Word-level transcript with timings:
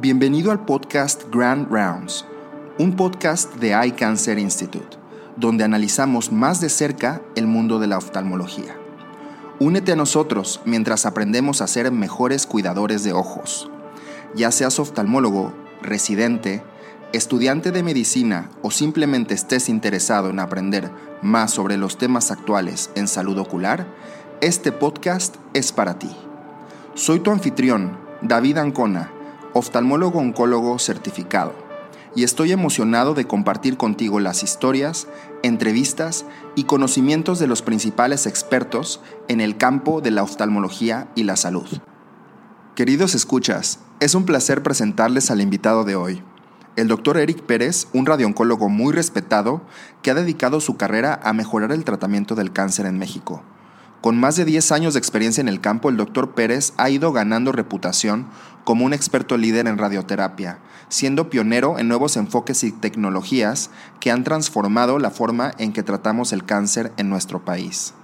Bienvenido 0.00 0.52
al 0.52 0.64
podcast 0.64 1.24
Grand 1.32 1.68
Rounds, 1.72 2.24
un 2.78 2.94
podcast 2.94 3.56
de 3.56 3.70
Eye 3.72 3.96
Cancer 3.96 4.38
Institute, 4.38 4.96
donde 5.34 5.64
analizamos 5.64 6.30
más 6.30 6.60
de 6.60 6.68
cerca 6.68 7.20
el 7.34 7.48
mundo 7.48 7.80
de 7.80 7.88
la 7.88 7.98
oftalmología. 7.98 8.76
Únete 9.58 9.90
a 9.90 9.96
nosotros 9.96 10.60
mientras 10.64 11.04
aprendemos 11.04 11.60
a 11.60 11.66
ser 11.66 11.90
mejores 11.90 12.46
cuidadores 12.46 13.02
de 13.02 13.12
ojos. 13.12 13.72
Ya 14.36 14.52
seas 14.52 14.78
oftalmólogo, 14.78 15.52
residente, 15.82 16.62
estudiante 17.12 17.72
de 17.72 17.82
medicina 17.82 18.50
o 18.62 18.70
simplemente 18.70 19.34
estés 19.34 19.68
interesado 19.68 20.30
en 20.30 20.38
aprender 20.38 20.92
más 21.22 21.50
sobre 21.50 21.76
los 21.76 21.98
temas 21.98 22.30
actuales 22.30 22.90
en 22.94 23.08
salud 23.08 23.36
ocular, 23.38 23.88
este 24.42 24.70
podcast 24.70 25.34
es 25.54 25.72
para 25.72 25.98
ti. 25.98 26.16
Soy 26.94 27.18
tu 27.18 27.32
anfitrión, 27.32 27.98
David 28.22 28.58
Ancona, 28.58 29.10
oftalmólogo 29.54 30.18
oncólogo 30.18 30.78
certificado, 30.78 31.54
y 32.14 32.24
estoy 32.24 32.52
emocionado 32.52 33.14
de 33.14 33.26
compartir 33.26 33.76
contigo 33.76 34.20
las 34.20 34.42
historias, 34.42 35.06
entrevistas 35.42 36.24
y 36.54 36.64
conocimientos 36.64 37.38
de 37.38 37.46
los 37.46 37.62
principales 37.62 38.26
expertos 38.26 39.00
en 39.28 39.40
el 39.40 39.56
campo 39.56 40.00
de 40.00 40.10
la 40.10 40.22
oftalmología 40.22 41.08
y 41.14 41.24
la 41.24 41.36
salud. 41.36 41.68
Queridos 42.74 43.14
escuchas, 43.14 43.80
es 44.00 44.14
un 44.14 44.24
placer 44.24 44.62
presentarles 44.62 45.30
al 45.30 45.40
invitado 45.40 45.84
de 45.84 45.96
hoy, 45.96 46.22
el 46.78 46.86
doctor 46.86 47.16
Eric 47.16 47.42
Pérez, 47.42 47.88
un 47.92 48.06
radiooncólogo 48.06 48.68
muy 48.68 48.92
respetado 48.92 49.62
que 50.00 50.12
ha 50.12 50.14
dedicado 50.14 50.60
su 50.60 50.76
carrera 50.76 51.18
a 51.24 51.32
mejorar 51.32 51.72
el 51.72 51.82
tratamiento 51.82 52.36
del 52.36 52.52
cáncer 52.52 52.86
en 52.86 53.00
México. 53.00 53.42
Con 54.00 54.16
más 54.16 54.36
de 54.36 54.44
10 54.44 54.70
años 54.70 54.94
de 54.94 55.00
experiencia 55.00 55.40
en 55.40 55.48
el 55.48 55.60
campo, 55.60 55.88
el 55.88 55.96
doctor 55.96 56.36
Pérez 56.36 56.72
ha 56.76 56.88
ido 56.88 57.10
ganando 57.10 57.50
reputación 57.50 58.28
como 58.68 58.84
un 58.84 58.92
experto 58.92 59.38
líder 59.38 59.66
en 59.66 59.78
radioterapia, 59.78 60.58
siendo 60.90 61.30
pionero 61.30 61.78
en 61.78 61.88
nuevos 61.88 62.18
enfoques 62.18 62.64
y 62.64 62.70
tecnologías 62.70 63.70
que 63.98 64.10
han 64.10 64.24
transformado 64.24 64.98
la 64.98 65.10
forma 65.10 65.52
en 65.56 65.72
que 65.72 65.82
tratamos 65.82 66.34
el 66.34 66.44
cáncer 66.44 66.92
en 66.98 67.08
nuestro 67.08 67.42
país. 67.46 67.94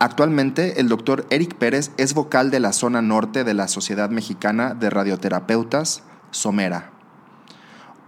Actualmente, 0.00 0.80
el 0.80 0.88
doctor 0.88 1.26
Eric 1.28 1.56
Pérez 1.56 1.90
es 1.98 2.14
vocal 2.14 2.50
de 2.50 2.60
la 2.60 2.72
zona 2.72 3.02
norte 3.02 3.44
de 3.44 3.52
la 3.52 3.68
Sociedad 3.68 4.08
Mexicana 4.08 4.72
de 4.72 4.88
Radioterapeutas, 4.88 6.02
Somera. 6.30 6.90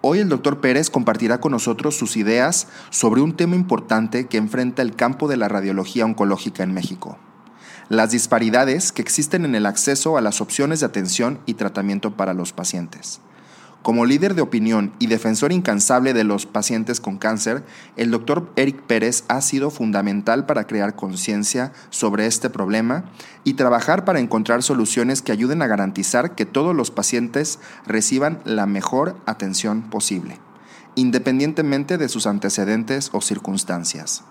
Hoy 0.01 0.21
el 0.21 0.31
doctor 0.31 0.63
Pérez 0.63 0.89
compartirá 0.89 1.43
con 1.43 1.53
nosotros 1.53 1.95
sus 1.95 2.17
ideas 2.17 2.69
sobre 2.89 3.21
un 3.21 3.37
tema 3.37 3.55
importante 3.55 4.29
que 4.29 4.39
enfrenta 4.39 4.81
el 4.81 4.97
campo 4.97 5.29
de 5.29 5.37
la 5.37 5.49
radiología 5.49 6.07
oncológica 6.07 6.63
en 6.63 6.73
México. 6.73 7.19
Las 7.89 8.11
disparidades 8.11 8.91
que 8.91 9.01
existen 9.01 9.45
en 9.45 9.55
el 9.55 9.65
acceso 9.65 10.17
a 10.17 10.21
las 10.21 10.41
opciones 10.41 10.81
de 10.81 10.87
atención 10.87 11.39
y 11.47 11.55
tratamiento 11.55 12.17
para 12.17 12.35
los 12.35 12.53
pacientes. 12.53 13.21
Como 13.83 14.07
líder 14.07 14.35
de 14.35 14.43
opinión 14.43 14.93
y 14.99 15.07
defensor 15.07 15.53
incansable 15.53 16.13
de 16.13 16.25
los 16.25 16.47
pacientes 16.47 17.01
con 17.01 17.17
cáncer, 17.17 17.63
el 17.97 18.11
doctor 18.11 18.51
Eric 18.57 18.83
Pérez 18.83 19.23
ha 19.29 19.41
sido 19.41 19.71
fundamental 19.71 20.47
para 20.47 20.67
crear 20.67 20.97
conciencia 20.97 21.73
sobre 21.91 22.27
este 22.27 22.51
problema 22.51 23.05
y 23.45 23.55
trabajar 23.55 24.05
para 24.05 24.19
encontrar 24.19 24.65
soluciones 24.65 25.23
que 25.23 25.31
ayuden 25.31 25.63
a 25.63 25.69
garantizar 25.69 26.35
que 26.35 26.45
todos 26.45 26.75
los 26.75 26.91
pacientes 26.91 27.61
reciban 27.87 28.41
la 28.45 28.67
mejor 28.67 29.15
atención 29.27 29.83
posible, 29.83 30.41
independientemente 30.97 31.99
de 31.99 32.09
sus 32.09 32.27
antecedentes 32.27 33.11
o 33.13 33.21
circunstancias. 33.21 34.25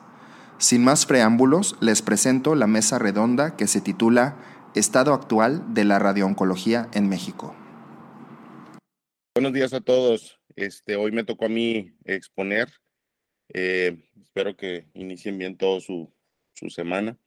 Sin 0.58 0.86
más 0.86 1.06
preámbulos, 1.06 1.75
les 1.81 2.02
presento 2.02 2.56
la 2.56 2.66
mesa 2.66 2.98
redonda 2.98 3.58
que 3.58 3.67
se 3.67 3.81
titula 3.81 4.38
Estado 4.73 5.14
actual 5.14 5.73
de 5.73 5.84
la 5.84 6.00
radiooncología 6.00 6.89
en 6.94 7.09
México. 7.09 7.53
Buenos 9.36 9.52
días 9.52 9.73
a 9.73 9.81
todos. 9.81 10.39
Este, 10.56 10.95
hoy 10.95 11.12
me 11.12 11.25
tocó 11.25 11.45
a 11.45 11.50
mí 11.50 11.94
exponer. 12.06 12.70
Eh, 13.53 14.02
espero 14.22 14.56
que 14.56 14.88
inicien 14.94 15.38
bien 15.38 15.57
todo 15.57 15.81
su, 15.81 16.09
su, 16.53 16.69
semana. 16.69 17.18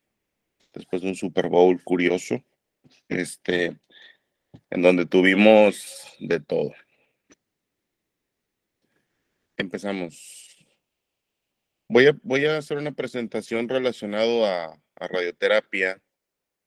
Después 0.72 1.02
de 1.02 1.08
un 1.08 1.14
Super 1.14 1.50
Bowl 1.50 1.82
curioso, 1.84 2.42
este, 3.08 3.78
en 4.70 4.82
donde 4.82 5.04
tuvimos 5.04 6.16
de 6.19 6.41
todo. 6.41 6.72
Empezamos. 9.58 10.38
Voy 11.88 12.06
a, 12.06 12.16
voy 12.22 12.44
a 12.47 12.59
hacer 12.59 12.78
una 12.78 12.93
presentación 12.93 13.69
relacionada 13.69 14.66
a, 14.66 14.82
a, 14.97 15.09
radioterapia, 15.09 16.00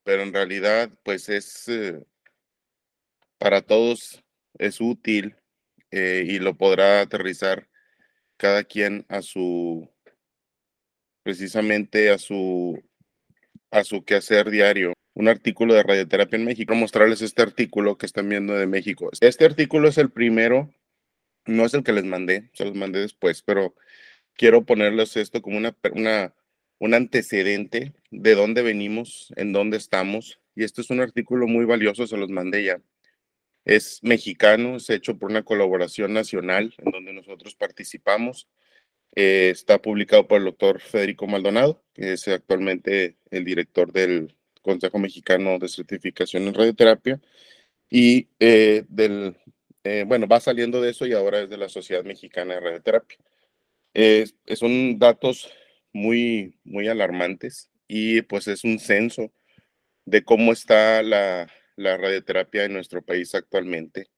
pero 0.04 0.22
en 0.22 0.32
realidad, 0.32 0.90
pues 1.04 1.28
es 1.28 1.68
eh, 1.68 2.02
para 3.38 3.62
todos 3.62 4.22
es 4.58 4.80
útil 4.80 5.36
eh, 5.90 6.24
y 6.26 6.38
lo 6.38 6.56
podrá 6.56 7.00
aterrizar 7.00 7.68
cada 8.36 8.64
quien 8.64 9.04
a 9.08 9.22
su, 9.22 9.88
precisamente 11.22 12.10
a 12.10 12.18
su, 12.18 12.82
a 13.70 13.84
su 13.84 14.04
quehacer 14.04 14.50
diario. 14.50 14.92
Un 15.14 15.28
artículo 15.28 15.74
de 15.74 15.82
radioterapia 15.82 16.38
en 16.38 16.44
México, 16.44 16.74
mostrarles 16.74 17.20
este 17.22 17.42
artículo 17.42 17.98
que 17.98 18.06
están 18.06 18.28
viendo 18.28 18.54
de 18.54 18.66
México. 18.66 19.10
Este 19.20 19.44
artículo 19.44 19.88
es 19.88 19.98
el 19.98 20.10
primero, 20.10 20.72
no 21.46 21.64
es 21.66 21.74
el 21.74 21.84
que 21.84 21.92
les 21.92 22.04
mandé, 22.04 22.50
se 22.54 22.64
los 22.64 22.74
mandé 22.74 23.00
después, 23.00 23.42
pero 23.42 23.74
quiero 24.36 24.64
ponerles 24.64 25.16
esto 25.16 25.42
como 25.42 25.56
una, 25.56 25.76
una, 25.92 26.34
un 26.78 26.94
antecedente 26.94 27.92
de 28.10 28.34
dónde 28.34 28.62
venimos, 28.62 29.32
en 29.36 29.52
dónde 29.52 29.76
estamos. 29.76 30.40
Y 30.54 30.64
este 30.64 30.80
es 30.82 30.90
un 30.90 31.00
artículo 31.00 31.46
muy 31.46 31.64
valioso, 31.64 32.06
se 32.06 32.16
los 32.16 32.30
mandé 32.30 32.64
ya. 32.64 32.80
Es 33.64 34.00
mexicano, 34.02 34.76
es 34.76 34.90
hecho 34.90 35.16
por 35.18 35.30
una 35.30 35.44
colaboración 35.44 36.12
nacional 36.12 36.74
en 36.78 36.90
donde 36.90 37.12
nosotros 37.12 37.54
participamos. 37.54 38.48
Eh, 39.14 39.50
está 39.50 39.80
publicado 39.80 40.26
por 40.26 40.38
el 40.38 40.46
doctor 40.46 40.80
Federico 40.80 41.26
Maldonado, 41.26 41.82
que 41.94 42.14
es 42.14 42.26
actualmente 42.28 43.16
el 43.30 43.44
director 43.44 43.92
del 43.92 44.34
Consejo 44.62 44.98
Mexicano 44.98 45.58
de 45.58 45.68
Certificación 45.68 46.44
en 46.44 46.54
Radioterapia. 46.54 47.20
Y 47.90 48.28
eh, 48.40 48.84
del, 48.88 49.36
eh, 49.84 50.04
bueno, 50.06 50.26
va 50.26 50.40
saliendo 50.40 50.80
de 50.80 50.90
eso 50.90 51.06
y 51.06 51.12
ahora 51.12 51.42
es 51.42 51.50
de 51.50 51.58
la 51.58 51.68
Sociedad 51.68 52.04
Mexicana 52.04 52.54
de 52.54 52.60
Radioterapia. 52.60 53.18
Son 54.56 54.98
datos 54.98 55.50
muy, 55.92 56.58
muy 56.64 56.88
alarmantes 56.88 57.70
y 57.86 58.22
pues 58.22 58.48
es 58.48 58.64
un 58.64 58.78
censo 58.78 59.32
de 60.04 60.24
cómo 60.24 60.52
está 60.52 61.02
la, 61.02 61.48
la 61.76 61.96
radioterapia 61.96 62.64
en 62.64 62.72
nuestro 62.72 63.02
país 63.02 63.34
actualmente. 63.34 64.08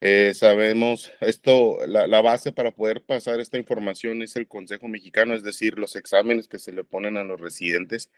Eh, 0.00 0.34
sabemos, 0.34 1.12
esto, 1.20 1.78
la, 1.86 2.20
base 2.20 2.52
para 2.52 2.72
poder 2.72 3.02
pasar 3.02 3.40
esta 3.40 3.56
información 3.56 4.20
es 4.22 4.36
el 4.36 4.46
Consejo 4.46 4.86
Mexicano, 4.86 5.34
es 5.34 5.42
decir, 5.42 5.78
los 5.78 5.96
exámenes 5.96 6.46
que 6.46 6.58
se 6.58 6.72
le 6.72 6.84
ponen 6.84 7.16
a 7.16 7.24
los 7.24 7.40
residentes 7.40 8.10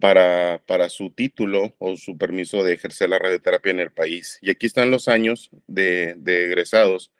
para, 0.00 0.62
para 0.66 0.88
su 0.88 1.10
título 1.10 1.76
o 1.78 1.96
su 1.96 2.18
permiso 2.18 2.64
de 2.64 2.74
ejercer 2.74 3.10
la 3.10 3.20
radioterapia 3.20 3.70
en 3.70 3.80
el 3.80 3.92
país. 3.92 4.38
Y 4.42 4.50
aquí 4.50 4.66
están 4.66 4.90
los 4.90 5.06
años 5.06 5.50
de, 5.68 6.14
de 6.16 6.46
egresados 6.46 7.12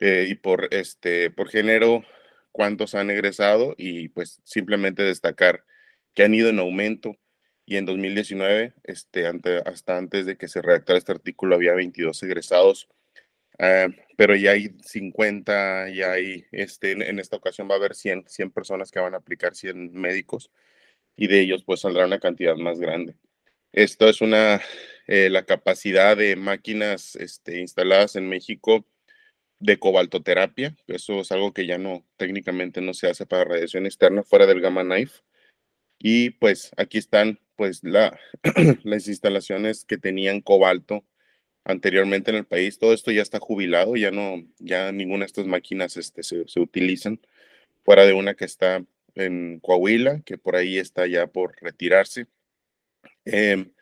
eh, 0.00 0.26
y 0.28 0.34
por, 0.34 0.68
este, 0.72 1.30
por 1.30 1.48
género, 1.48 2.04
cuántos 2.52 2.94
han 2.94 3.10
egresado 3.10 3.74
y 3.78 4.08
pues 4.08 4.40
simplemente 4.44 5.02
destacar 5.02 5.64
que 6.14 6.24
han 6.24 6.34
ido 6.34 6.48
en 6.48 6.58
aumento 6.58 7.16
y 7.66 7.76
en 7.76 7.86
2019, 7.86 8.74
este, 8.82 9.26
hasta 9.64 9.96
antes 9.96 10.26
de 10.26 10.36
que 10.36 10.48
se 10.48 10.60
redactara 10.60 10.98
este 10.98 11.12
artículo, 11.12 11.54
había 11.54 11.72
22 11.74 12.20
egresados, 12.24 12.88
ah, 13.60 13.86
pero 14.16 14.34
ya 14.34 14.52
hay 14.52 14.74
50, 14.82 15.90
ya 15.90 16.12
hay, 16.12 16.46
este, 16.50 16.92
en, 16.92 17.18
esta 17.20 17.36
ocasión 17.36 17.68
va 17.70 17.74
a 17.74 17.78
haber 17.78 17.94
100, 17.94 18.24
100 18.26 18.50
personas 18.50 18.90
que 18.90 18.98
van 18.98 19.14
a 19.14 19.18
aplicar, 19.18 19.54
100 19.54 19.92
médicos, 19.92 20.50
y 21.16 21.28
de 21.28 21.40
ellos 21.40 21.62
pues 21.64 21.80
saldrá 21.80 22.06
una 22.06 22.18
cantidad 22.18 22.56
más 22.56 22.80
grande. 22.80 23.14
Esto 23.72 24.08
es 24.08 24.20
una, 24.20 24.60
eh, 25.06 25.30
la 25.30 25.44
capacidad 25.44 26.16
de 26.16 26.34
máquinas 26.36 27.14
este, 27.16 27.60
instaladas 27.60 28.16
en 28.16 28.28
México 28.28 28.84
de 29.60 29.78
cobaltoterapia, 29.78 30.74
eso 30.86 31.20
es 31.20 31.32
algo 31.32 31.52
que 31.52 31.66
ya 31.66 31.78
no, 31.78 32.04
técnicamente 32.16 32.80
no 32.80 32.94
se 32.94 33.08
hace 33.08 33.26
para 33.26 33.44
radiación 33.44 33.86
externa 33.86 34.22
fuera 34.22 34.46
del 34.46 34.60
gamma 34.60 34.82
knife. 34.82 35.20
Y 35.98 36.30
pues 36.30 36.70
aquí 36.76 36.98
están 36.98 37.38
pues 37.56 37.84
la, 37.84 38.18
las 38.84 39.06
instalaciones 39.06 39.84
que 39.84 39.98
tenían 39.98 40.40
cobalto 40.40 41.04
anteriormente 41.64 42.30
en 42.30 42.38
el 42.38 42.46
país. 42.46 42.78
Todo 42.78 42.94
esto 42.94 43.10
ya 43.12 43.22
está 43.22 43.38
jubilado, 43.38 43.96
ya 43.96 44.10
no, 44.10 44.42
ya 44.58 44.92
ninguna 44.92 45.20
de 45.20 45.26
estas 45.26 45.46
máquinas 45.46 45.96
este, 45.98 46.22
se, 46.22 46.48
se 46.48 46.60
utilizan, 46.60 47.20
fuera 47.84 48.06
de 48.06 48.14
una 48.14 48.34
que 48.34 48.46
está 48.46 48.82
en 49.14 49.60
Coahuila, 49.60 50.22
que 50.24 50.38
por 50.38 50.56
ahí 50.56 50.78
está 50.78 51.06
ya 51.06 51.26
por 51.26 51.56
retirarse. 51.60 52.26
Em, 53.24 53.72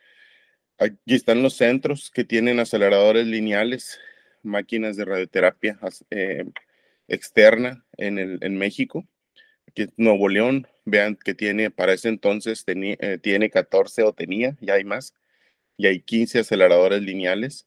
aquí 0.78 1.14
están 1.14 1.42
los 1.42 1.54
centros 1.54 2.10
que 2.10 2.24
tienen 2.24 2.60
aceleradores 2.60 3.26
lineales, 3.26 4.00
máquinas 4.42 4.96
de 4.96 5.04
radioterapia 5.04 5.78
eh, 6.10 6.44
externa 7.08 7.84
en, 7.96 8.18
el, 8.18 8.38
en 8.42 8.56
México. 8.56 9.06
Aquí 9.66 9.86
Nuevo 9.96 10.28
León, 10.28 10.66
Vean 10.84 11.16
que 11.16 11.34
tiene, 11.34 11.70
para 11.70 11.92
ese 11.92 12.08
entonces 12.08 12.64
tenía, 12.64 12.96
eh, 13.00 13.18
tiene 13.18 13.50
14 13.50 14.02
o 14.04 14.12
tenía, 14.12 14.56
ya 14.60 14.74
hay 14.74 14.84
más, 14.84 15.14
y 15.76 15.86
hay 15.86 16.00
15 16.00 16.40
aceleradores 16.40 17.02
lineales. 17.02 17.66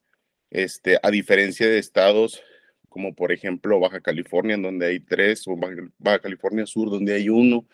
Este, 0.49 0.99
a 1.01 1.11
diferencia 1.11 1.67
de 1.67 1.77
estados 1.79 2.43
como 2.91 3.15
por 3.15 3.31
ejemplo 3.31 3.79
Baja 3.79 4.01
California, 4.01 4.55
en 4.55 4.63
donde 4.63 4.85
hay 4.85 4.99
tres, 4.99 5.47
o 5.47 5.55
Baja, 5.97 6.19
California 6.19 6.65
Sur, 6.65 6.89
donde 6.89 7.13
hay 7.13 7.29
uno, 7.29 7.65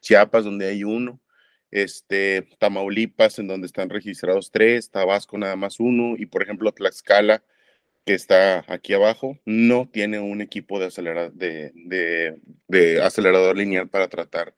Chiapas, 0.00 0.44
donde 0.44 0.68
hay 0.68 0.84
uno, 0.84 1.20
este, 1.72 2.48
Tamaulipas, 2.60 3.40
en 3.40 3.48
donde 3.48 3.66
están 3.66 3.90
registrados 3.90 4.52
tres, 4.52 4.88
Tabasco 4.88 5.36
nada 5.38 5.56
más 5.56 5.80
uno, 5.80 6.14
y 6.16 6.26
por 6.26 6.44
ejemplo 6.44 6.70
Tlaxcala, 6.72 7.42
que 8.04 8.14
está 8.14 8.64
aquí 8.66 8.92
abajo, 8.92 9.38
no 9.44 9.88
tiene 9.88 10.18
un 10.18 10.40
equipo 10.40 10.78
de, 10.78 10.88
de, 11.34 12.38
de 12.68 13.02
acelerador 13.02 13.56
lineal 13.56 13.88
para 13.88 14.08
tratar 14.08 14.54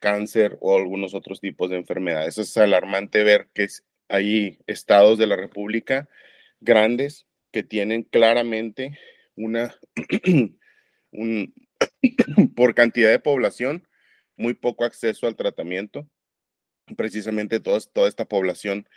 cáncer 0.00 0.58
o 0.60 0.76
algunos 0.76 1.14
otros 1.14 1.40
tipos 1.40 1.70
de 1.70 1.76
enfermedades. 1.76 2.36
Es 2.36 2.56
alarmante 2.56 3.22
ver 3.22 3.48
que 3.54 3.68
hay 4.08 4.58
estados 4.66 5.16
de 5.16 5.26
la 5.28 5.36
República 5.36 6.08
grandes 6.60 7.26
que 7.52 7.62
tienen 7.62 8.02
claramente 8.02 8.98
una, 9.36 9.74
un, 11.12 11.54
por 12.56 12.74
cantidad 12.74 13.10
de 13.10 13.18
población, 13.20 13.86
muy 14.36 14.54
poco 14.54 14.84
acceso 14.84 15.26
al 15.26 15.36
tratamiento. 15.36 16.08
Precisamente 16.96 17.60
toda, 17.60 17.78
toda 17.92 18.08
esta 18.08 18.24
población 18.24 18.88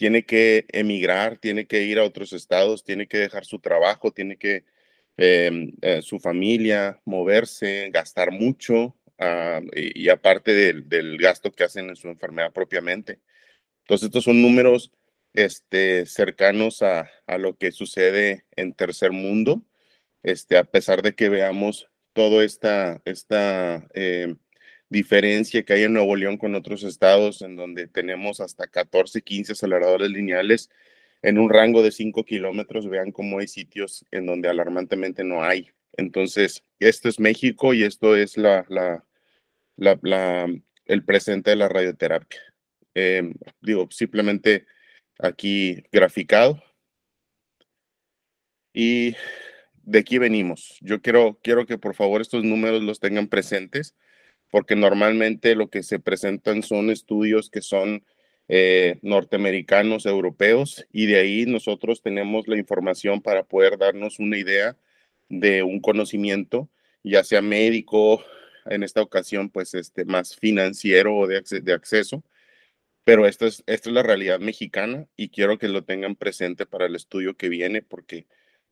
tiene 0.00 0.24
que 0.24 0.64
emigrar, 0.72 1.36
tiene 1.36 1.66
que 1.66 1.82
ir 1.82 1.98
a 1.98 2.04
otros 2.04 2.32
estados, 2.32 2.84
tiene 2.84 3.06
que 3.06 3.18
dejar 3.18 3.44
su 3.44 3.58
trabajo, 3.58 4.12
tiene 4.12 4.38
que 4.38 4.64
em, 5.18 5.72
eh, 5.82 6.00
su 6.00 6.18
familia, 6.18 6.98
moverse, 7.04 7.90
gastar 7.92 8.30
mucho, 8.32 8.96
ah, 9.18 9.60
y, 9.76 10.08
aparte 10.08 10.54
del, 10.54 10.88
del, 10.88 11.18
gasto 11.18 11.52
que 11.52 11.64
hacen 11.64 11.90
en 11.90 11.96
su 11.96 12.08
enfermedad 12.08 12.50
propiamente. 12.50 13.20
Entonces, 13.82 14.06
estos 14.06 14.24
son 14.24 14.40
números 14.40 14.90
este, 15.34 16.06
cercanos 16.06 16.80
a, 16.80 17.10
a 17.26 17.36
lo 17.36 17.58
que 17.58 17.70
sucede 17.70 18.46
en 18.56 18.72
tercer 18.72 19.12
mundo 19.12 19.66
este, 20.22 20.56
a 20.56 20.64
pesar 20.64 21.02
de 21.02 21.14
que 21.14 21.28
veamos 21.28 21.90
toda 22.14 22.42
esta, 22.42 23.02
esta 23.04 23.86
eh, 23.92 24.34
diferencia 24.90 25.62
que 25.62 25.72
hay 25.72 25.84
en 25.84 25.94
Nuevo 25.94 26.16
León 26.16 26.36
con 26.36 26.54
otros 26.54 26.82
estados, 26.82 27.40
en 27.42 27.56
donde 27.56 27.86
tenemos 27.88 28.40
hasta 28.40 28.66
14, 28.66 29.22
15 29.22 29.52
aceleradores 29.52 30.10
lineales 30.10 30.68
en 31.22 31.38
un 31.38 31.50
rango 31.50 31.82
de 31.82 31.92
5 31.92 32.24
kilómetros, 32.24 32.88
vean 32.88 33.12
cómo 33.12 33.38
hay 33.38 33.46
sitios 33.46 34.04
en 34.10 34.26
donde 34.26 34.48
alarmantemente 34.48 35.22
no 35.24 35.44
hay. 35.44 35.70
Entonces, 35.96 36.64
esto 36.78 37.08
es 37.08 37.20
México 37.20 37.74
y 37.74 37.84
esto 37.84 38.16
es 38.16 38.36
la, 38.36 38.64
la, 38.68 39.04
la, 39.76 40.48
el 40.86 41.04
presente 41.04 41.50
de 41.50 41.56
la 41.56 41.68
radioterapia. 41.68 42.40
Em, 42.94 43.34
digo, 43.60 43.88
simplemente 43.90 44.66
aquí 45.18 45.84
graficado. 45.92 46.62
Y 48.72 49.14
de 49.82 49.98
aquí 49.98 50.18
venimos. 50.18 50.78
Yo 50.80 51.02
quiero, 51.02 51.38
quiero 51.42 51.66
que 51.66 51.78
por 51.78 51.94
favor 51.94 52.20
estos 52.20 52.44
números 52.44 52.82
los 52.82 53.00
tengan 53.00 53.28
presentes, 53.28 53.94
porque 54.50 54.76
normalmente 54.76 55.54
lo 55.54 55.70
que 55.70 55.82
se 55.82 55.98
presentan 55.98 56.62
son 56.62 56.90
estudios 56.90 57.50
que 57.50 57.62
son 57.62 58.04
eh, 58.48 58.98
norteamericanos, 59.02 60.06
europeos, 60.06 60.86
y 60.92 61.06
de 61.06 61.20
ahí 61.20 61.46
nosotros 61.46 62.02
tenemos 62.02 62.48
la 62.48 62.58
información 62.58 63.22
para 63.22 63.44
poder 63.44 63.78
darnos 63.78 64.18
una 64.18 64.38
idea 64.38 64.76
de 65.28 65.62
un 65.62 65.80
conocimiento, 65.80 66.68
ya 67.04 67.24
sea 67.24 67.42
médico, 67.42 68.24
en 68.66 68.82
esta 68.82 69.02
ocasión, 69.02 69.50
pues 69.50 69.74
este, 69.74 70.04
más 70.04 70.36
financiero 70.36 71.16
o 71.16 71.26
de, 71.26 71.42
de 71.62 71.72
acceso. 71.72 72.22
Pero 73.04 73.26
esta 73.26 73.46
es, 73.46 73.62
esta 73.66 73.88
es 73.88 73.94
la 73.94 74.02
realidad 74.02 74.40
mexicana 74.40 75.06
y 75.16 75.30
quiero 75.30 75.58
que 75.58 75.68
lo 75.68 75.84
tengan 75.84 76.16
presente 76.16 76.66
para 76.66 76.86
el 76.86 76.96
estudio 76.96 77.36
que 77.36 77.48
viene, 77.48 77.82
porque 77.82 78.26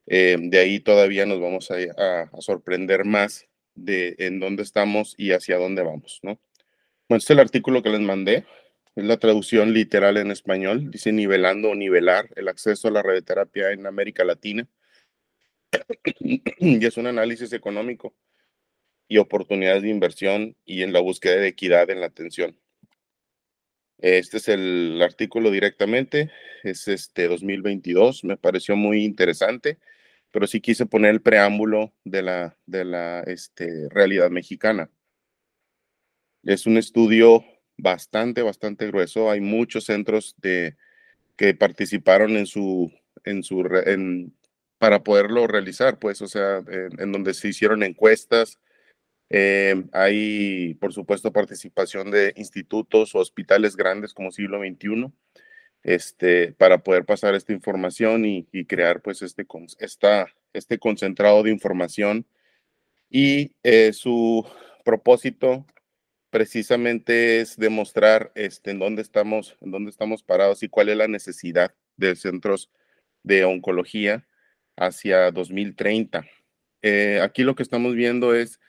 eh, 0.07 0.37
de 0.41 0.59
ahí 0.59 0.81
todavía 0.81 1.27
nos 1.27 1.41
vamos 1.41 1.71
a, 1.71 2.31
sorprender 2.41 3.05
más 3.05 3.47
de 3.85 4.17
en 4.19 4.41
dónde 4.41 4.63
estamos 4.63 5.15
y 5.17 5.33
hacia 5.33 5.59
dónde 5.59 5.83
vamos, 5.83 6.21
¿no? 6.23 6.41
Bueno, 7.09 7.19
este 7.19 7.33
es 7.33 7.37
el 7.37 7.41
artículo 7.41 7.83
que 7.83 7.91
les 7.91 8.01
mandé, 8.01 8.45
es 8.95 9.05
la 9.05 9.17
traducción 9.17 9.73
literal 9.73 10.17
en 10.17 10.31
español, 10.31 10.91
dice 10.91 11.13
nivelando 11.13 11.71
o 11.71 11.75
nivelar 11.75 12.29
el 12.37 12.49
acceso 12.49 12.89
a 12.89 12.91
la 12.91 13.03
radioterapia 13.03 13.71
en 13.71 13.87
América 13.87 14.25
Latina. 14.25 14.69
y 16.59 16.85
es 16.85 16.97
un 16.97 17.07
análisis 17.07 17.53
económico 17.53 18.15
y 19.07 19.19
oportunidades 19.19 19.83
de 19.83 19.89
inversión 19.89 20.57
y 20.65 20.83
en 20.83 20.93
la 20.93 21.01
búsqueda 21.01 21.37
de 21.37 21.49
equidad 21.49 21.91
en 21.91 22.01
la 22.01 22.07
atención. 22.07 22.59
Este 23.99 24.37
es 24.37 24.49
el 24.49 25.01
artículo 25.03 25.51
directamente, 25.51 26.31
es 26.63 26.87
este 26.89 27.27
2022, 27.27 28.23
me 28.25 28.37
pareció 28.37 28.77
muy 28.77 29.05
interesante 29.05 29.79
pero 30.31 30.47
sí 30.47 30.61
quise 30.61 30.87
poner 30.87 31.13
el 31.13 31.23
preámbulo 31.23 31.93
de 32.05 32.23
la, 32.23 32.57
de 32.67 32.85
la 32.85 33.21
este, 33.21 33.89
realidad 33.91 34.31
mexicana. 34.31 34.91
Es 36.43 36.67
un 36.67 36.77
estudio 36.77 37.45
bastante, 37.77 38.43
bastante 38.43 38.87
grueso. 38.87 39.31
Hay 39.31 39.41
muchos 39.41 39.85
centros 39.85 40.35
de, 40.39 40.77
que 41.37 41.55
participaron 41.55 42.37
en 42.37 42.47
su, 42.47 42.93
en 43.25 43.43
su, 43.43 43.61
en, 43.87 44.35
para 44.79 45.03
poderlo 45.03 45.47
realizar, 45.47 45.99
pues, 45.99 46.21
o 46.21 46.29
sea, 46.29 46.63
en, 46.69 47.13
donde 47.13 47.35
se 47.35 47.49
hicieron 47.49 47.83
encuestas. 47.83 48.59
Eh, 49.31 49.85
hay, 49.93 50.75
por 50.75 50.93
supuesto, 50.93 51.33
participación 51.33 52.11
de 52.11 52.33
institutos 52.37 53.15
o 53.15 53.19
hospitales 53.19 53.77
grandes 53.77 54.15
como 54.15 54.31
siglo 54.31 54.59
XXI 54.61 55.13
este, 55.83 56.53
para 56.53 56.79
poder 56.79 57.05
pasar 57.05 57.35
esta 57.35 57.53
información 57.53 58.25
y, 58.25 58.45
crear 58.67 59.01
pues 59.01 59.23
este, 59.23 59.47
esta, 59.79 60.27
este 60.53 60.79
concentrado 60.79 61.43
de 61.43 61.51
información. 61.51 62.27
Y 63.11 63.53
eh, 63.63 63.93
su 63.93 64.47
propósito 64.85 65.67
precisamente 66.31 67.41
es 67.41 67.57
demostrar 67.57 68.33
este, 68.35 68.71
en, 68.71 68.79
dónde 68.79 69.03
estamos, 69.03 69.57
en 69.61 69.71
dónde 69.71 69.91
estamos 69.91 70.23
parados 70.23 70.63
y 70.63 70.69
cuál 70.69 70.91
es 70.91 70.97
la 70.97 71.09
necesidad 71.09 71.75
de 71.97 72.17
centros 72.17 72.71
de 73.23 73.45
oncología 73.45 74.27
hacia 74.77 75.31
2030. 75.31 76.27
Eh, 76.83 77.21
aquí 77.23 77.43
lo 77.43 77.55
que 77.55 77.63
estamos 77.63 77.95
viendo 77.95 78.35
es 78.35 78.61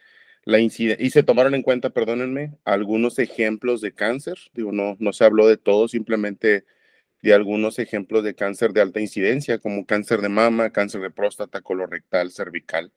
la 0.45 0.59
incidencia, 0.59 1.05
y 1.05 1.12
se 1.12 1.21
tomaron 1.21 1.53
en 1.53 1.62
cuenta, 1.62 1.91
perdónenme, 1.91 2.57
algunos 2.63 3.19
ejemplos 3.19 3.81
de 3.81 3.94
cáncer. 3.94 4.38
Digo, 4.53 4.71
no, 4.71 4.95
no 5.00 5.13
se 5.13 5.25
habló 5.25 5.47
de 5.47 5.57
todo, 5.57 5.88
simplemente 5.88 6.65
de 7.21 7.33
algunos 7.33 7.80
ejemplos 7.80 8.24
de 8.24 8.36
cáncer 8.36 8.71
de 8.74 8.81
alta 8.81 9.01
incidencia, 9.01 9.60
como 9.60 9.86
cáncer 9.86 10.21
de 10.21 10.30
mama, 10.30 10.71
cáncer 10.71 11.01
de 11.01 11.12
próstata, 11.12 11.62
colorectal, 11.62 12.32
cervical, 12.32 12.91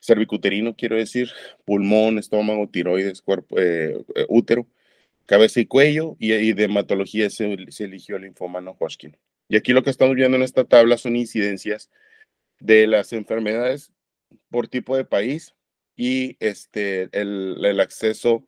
cervicuterino, 0.00 0.74
quiero 0.74 0.96
decir, 0.96 1.30
pulmón, 1.64 2.18
estómago, 2.18 2.68
tiroides, 2.68 3.22
cuerpo, 3.22 3.58
eh, 3.58 4.04
eh, 4.14 4.26
útero, 4.28 4.66
cabeza 5.26 5.60
y 5.60 5.66
cuello, 5.66 6.16
y, 6.18 6.52
de 6.52 6.64
hematología 6.64 7.30
se, 7.30 7.52
eligió 7.52 8.16
el 8.16 8.22
linfoma 8.22 8.60
no 8.60 8.72
Hodgkin. 8.78 9.16
Y 9.48 9.56
aquí 9.56 9.72
lo 9.72 9.84
que 9.84 9.90
estamos 9.90 10.16
viendo 10.16 10.36
en 10.36 10.42
esta 10.42 10.64
tabla 10.64 10.98
son 10.98 11.14
incidencias 11.16 11.90
de 12.58 12.86
las 12.86 13.12
enfermedades 13.12 13.92
por 14.50 14.68
tipo 14.68 14.96
de 14.96 15.04
país 15.04 15.54
y 15.96 16.36
este, 16.40 17.08
el, 17.12 17.64
el 17.64 17.80
acceso 17.80 18.44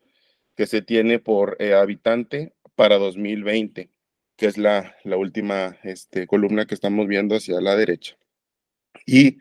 que 0.57 0.67
se 0.67 0.83
tiene 0.83 1.19
por 1.19 1.57
eh, 1.61 1.75
habitante 1.75 2.55
para 2.75 2.99
2020 2.99 3.91
que 4.37 4.47
es 4.47 4.59
la, 4.59 4.97
la 5.05 5.17
última 5.17 5.79
este, 5.83 6.27
columna 6.27 6.67
que 6.67 6.75
estamos 6.75 7.07
viendo 7.07 7.37
hacia 7.37 7.61
la 7.61 7.77
derecha. 7.77 8.17
Y 9.07 9.39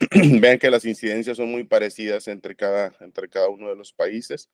vean 0.40 0.58
que 0.58 0.70
las 0.70 0.84
incidencias 0.84 1.36
son 1.36 1.50
muy 1.50 1.64
parecidas 1.64 2.28
entre 2.28 2.56
cada, 2.56 2.94
entre 3.00 3.28
cada 3.28 3.48
uno 3.48 3.68
de 3.68 3.76
los 3.76 3.92
países. 3.92 4.50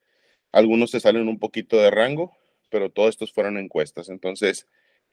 Algunos 0.51 0.91
se 0.91 0.99
salen 0.99 1.27
un 1.27 1.39
poquito 1.39 1.77
de 1.77 1.91
rango, 1.91 2.35
pero 2.69 2.91
todos 2.91 3.09
estos 3.09 3.33
fueron 3.33 3.57
encuestas. 3.57 4.09
Entonces, 4.09 4.67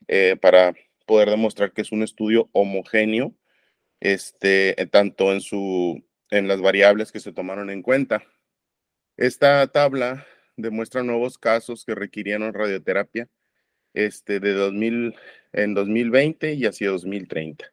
eh, 0.08 0.36
para 0.40 0.74
poder 1.06 1.30
demostrar 1.30 1.72
que 1.72 1.82
es 1.82 1.92
un 1.92 2.02
estudio 2.02 2.48
homogéneo, 2.52 3.34
este, 4.00 4.74
tanto 4.90 5.32
en, 5.32 5.40
su, 5.40 6.04
en 6.30 6.48
las 6.48 6.60
variables 6.60 7.12
que 7.12 7.20
se 7.20 7.32
tomaron 7.32 7.70
en 7.70 7.82
cuenta. 7.82 8.24
Esta 9.16 9.66
tabla 9.68 10.26
demuestra 10.56 11.02
nuevos 11.02 11.38
casos 11.38 11.84
que 11.84 11.94
requirieron 11.94 12.52
radioterapia 12.52 13.28
este, 13.96 14.38
de 14.40 14.52
2000, 14.52 15.14
en 15.52 15.74
2020 15.74 16.54
y 16.54 16.66
hacia 16.66 16.90
2030. 16.90 17.72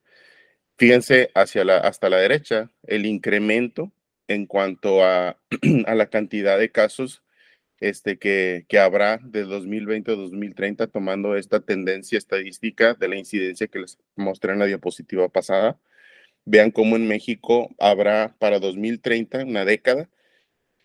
Fíjense 0.78 1.30
hacia 1.36 1.64
la, 1.64 1.78
hasta 1.78 2.10
la 2.10 2.18
derecha 2.18 2.72
el 2.88 3.06
incremento 3.06 3.92
en 4.28 4.48
cuanto 4.48 5.04
a, 5.04 5.38
a 5.86 5.96
la 5.96 6.08
cantidad 6.10 6.58
de 6.58 6.72
casos 6.72 7.22
este, 7.80 8.18
que, 8.18 8.66
que, 8.70 8.80
habrá 8.80 9.20
de 9.22 9.44
2020 9.44 10.12
a 10.14 10.16
2030, 10.16 10.88
tomando 10.88 11.36
esta 11.36 11.60
tendencia 11.60 12.18
estadística 12.18 12.94
de 12.94 13.10
la 13.10 13.18
incidencia 13.18 13.68
que 13.68 13.80
les 13.80 14.00
mostré 14.16 14.54
en 14.54 14.60
la 14.60 14.66
diapositiva 14.66 15.28
pasada. 15.28 15.78
Vean 16.46 16.72
cómo 16.72 16.96
en 16.96 17.08
México 17.08 17.70
habrá 17.80 18.36
para 18.40 18.60
2030, 18.60 19.44
una 19.44 19.66
década, 19.66 20.10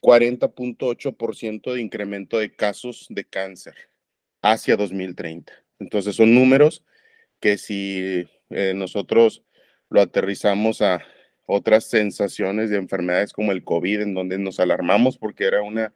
40.8% 0.00 1.74
de 1.74 1.80
incremento 1.80 2.38
de 2.38 2.54
casos 2.54 3.06
de 3.10 3.24
cáncer 3.24 3.74
hacia 4.42 4.76
2030. 4.76 5.52
Entonces 5.78 6.16
son 6.16 6.34
números 6.34 6.84
que 7.40 7.58
si 7.58 8.26
eh, 8.50 8.72
nosotros 8.74 9.42
lo 9.90 10.00
aterrizamos 10.00 10.82
a 10.82 11.02
otras 11.46 11.84
sensaciones 11.84 12.70
de 12.70 12.76
enfermedades 12.76 13.32
como 13.32 13.52
el 13.52 13.64
COVID, 13.64 14.02
en 14.02 14.14
donde 14.14 14.38
nos 14.38 14.60
alarmamos 14.60 15.16
porque 15.16 15.44
era 15.44 15.62
una 15.62 15.94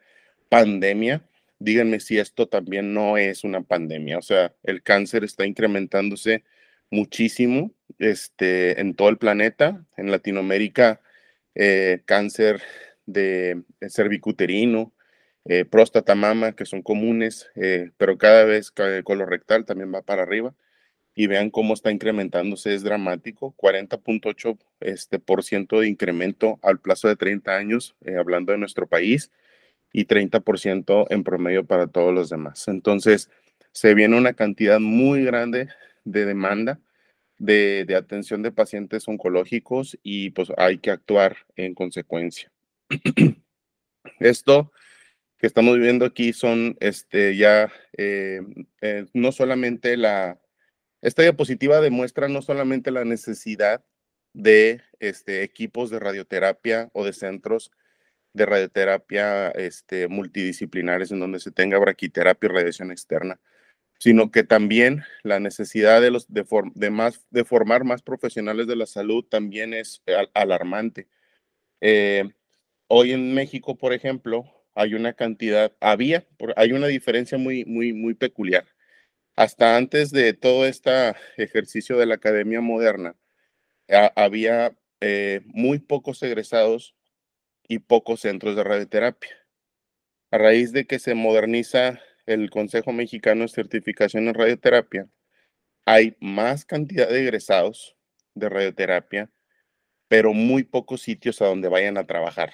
pandemia. 0.49 1.23
Díganme 1.59 2.01
si 2.01 2.19
esto 2.19 2.49
también 2.49 2.95
no 2.95 3.19
es 3.19 3.45
una 3.45 3.63
pandemia. 3.63 4.19
O 4.19 4.23
sea, 4.23 4.55
el 4.63 4.83
cáncer 4.83 5.25
está 5.25 5.47
incrementándose 5.47 6.45
muchísimo 6.91 7.71
este, 7.99 8.81
en 8.81 8.95
todo 8.95 9.11
el 9.11 9.19
planeta. 9.19 9.85
En 9.97 10.11
Latinoamérica, 10.11 11.01
eh, 11.55 12.01
cáncer 12.07 12.63
de 13.05 13.63
cervicuterino, 13.89 14.93
eh, 15.45 15.65
próstata, 15.65 16.15
mama, 16.15 16.53
que 16.53 16.67
son 16.67 16.83
comunes, 16.83 17.51
eh, 17.57 17.91
pero 17.97 18.17
cada 18.19 18.45
vez 18.45 18.71
colorectal 18.71 19.65
también 19.65 19.93
va 19.93 20.03
para 20.03 20.23
arriba 20.23 20.55
y 21.15 21.27
vean 21.27 21.51
cómo 21.51 21.75
está 21.75 21.91
incrementándose, 21.91 22.75
es 22.75 22.83
dramático, 22.83 23.55
40.8% 23.57 24.59
este, 24.81 25.19
por 25.19 25.45
de 25.45 25.89
incremento 25.89 26.59
al 26.63 26.79
plazo 26.81 27.09
de 27.09 27.17
30 27.17 27.57
años, 27.57 27.97
eh, 28.05 28.17
hablando 28.17 28.53
de 28.53 28.59
nuestro 28.59 28.87
país, 28.87 29.31
y 29.93 30.07
30% 30.07 31.07
en 31.11 31.23
promedio 31.23 31.67
para 31.67 31.87
todos 31.87 32.15
los 32.15 32.31
demás. 32.31 32.67
Entonces, 32.69 33.31
se 33.73 33.95
viene 33.95 34.17
una 34.17 34.33
cantidad 34.33 34.81
muy 34.81 35.25
grande 35.25 35.69
de 36.05 36.25
demanda 36.25 36.81
de, 37.37 37.85
de 37.87 37.97
atención 37.97 38.43
de 38.43 38.53
pacientes 38.53 39.07
oncológicos 39.07 39.99
y 40.03 40.31
pues 40.31 40.51
hay 40.57 40.79
que 40.79 40.91
actuar 40.91 41.37
en 41.57 41.75
consecuencia. 41.75 42.51
Esto 44.21 44.73
que 45.43 45.49
estamos 45.49 45.75
viviendo 45.75 46.05
aquí 46.05 46.33
son 46.33 46.77
este, 46.79 47.37
ya 47.37 47.69
eh, 47.97 48.43
eh, 48.81 49.07
no 49.13 49.33
solamente 49.33 49.97
la, 49.97 50.41
esta 51.01 51.23
diapositiva 51.23 51.81
demuestra 51.81 52.29
no 52.29 52.43
solamente 52.43 52.93
la 52.93 53.05
necesidad 53.05 53.85
de 54.35 54.83
este, 55.01 55.43
equipos 55.43 55.91
de 55.91 55.99
radioterapia 55.99 56.91
o 56.93 57.05
de 57.05 57.13
centros 57.13 57.73
de 58.35 58.47
radioterapia 58.47 59.51
este, 59.51 60.07
multidisciplinares 60.07 61.11
en 61.11 61.19
donde 61.19 61.41
se 61.41 61.51
tenga 61.51 61.77
braquiterapia 61.77 62.49
y 62.49 62.53
radiación 62.53 62.93
externa, 62.93 63.41
sino 63.99 64.31
que 64.31 64.45
también 64.45 65.03
la 65.25 65.41
necesidad 65.41 66.01
de, 66.01 66.13
los, 66.13 66.29
de, 66.29 66.91
más, 66.93 67.27
de 67.31 67.45
formar 67.45 67.83
más 67.83 68.03
profesionales 68.03 68.69
de 68.69 68.77
la 68.77 68.87
salud 68.87 69.25
también 69.25 69.75
es 69.75 70.05
alarmante. 70.35 71.09
Eh, 71.81 72.31
hoy 72.87 73.11
en 73.11 73.35
México, 73.35 73.77
por 73.77 73.93
ejemplo, 73.93 74.62
hay 74.75 74.95
una 74.95 75.15
cantidad, 75.15 75.73
había, 75.81 76.27
hay 76.57 76.73
una 76.73 76.87
diferencia 76.89 77.39
muy, 77.39 77.65
muy, 77.65 77.93
muy 77.93 78.15
peculiar 78.15 78.67
hasta 79.37 79.77
antes 79.77 80.11
de 80.11 80.35
todo 80.35 80.67
este 80.67 81.15
ejercicio 81.37 81.99
de 81.99 82.07
la 82.07 82.17
academia 82.17 82.61
moderna, 82.61 83.17
había 84.17 84.77
eh, 85.01 85.41
muy 85.47 85.79
pocos 85.79 86.23
egresados 86.23 86.95
y 87.69 87.81
pocos 87.81 88.21
centros 88.21 88.57
de 88.57 88.65
radioterapia. 88.65 89.31
A 90.31 90.39
raíz 90.39 90.73
de 90.73 90.87
que 90.87 90.99
se 90.99 91.15
moderniza 91.15 92.01
el 92.27 92.51
Consejo 92.51 92.93
Mexicano 92.93 93.43
de 93.43 93.49
Certificación 93.49 94.29
en 94.29 94.35
Radioterapia, 94.35 95.09
hay 95.85 96.17
más 96.21 96.65
cantidad 96.65 97.09
de 97.09 97.23
egresados 97.23 97.97
de 98.35 98.49
radioterapia, 98.49 99.31
pero 100.09 100.33
muy 100.33 100.63
pocos 100.63 101.03
sitios 101.03 101.43
a 101.43 101.47
donde 101.47 101.69
vayan 101.69 101.99
a 101.99 102.07
trabajar. 102.07 102.53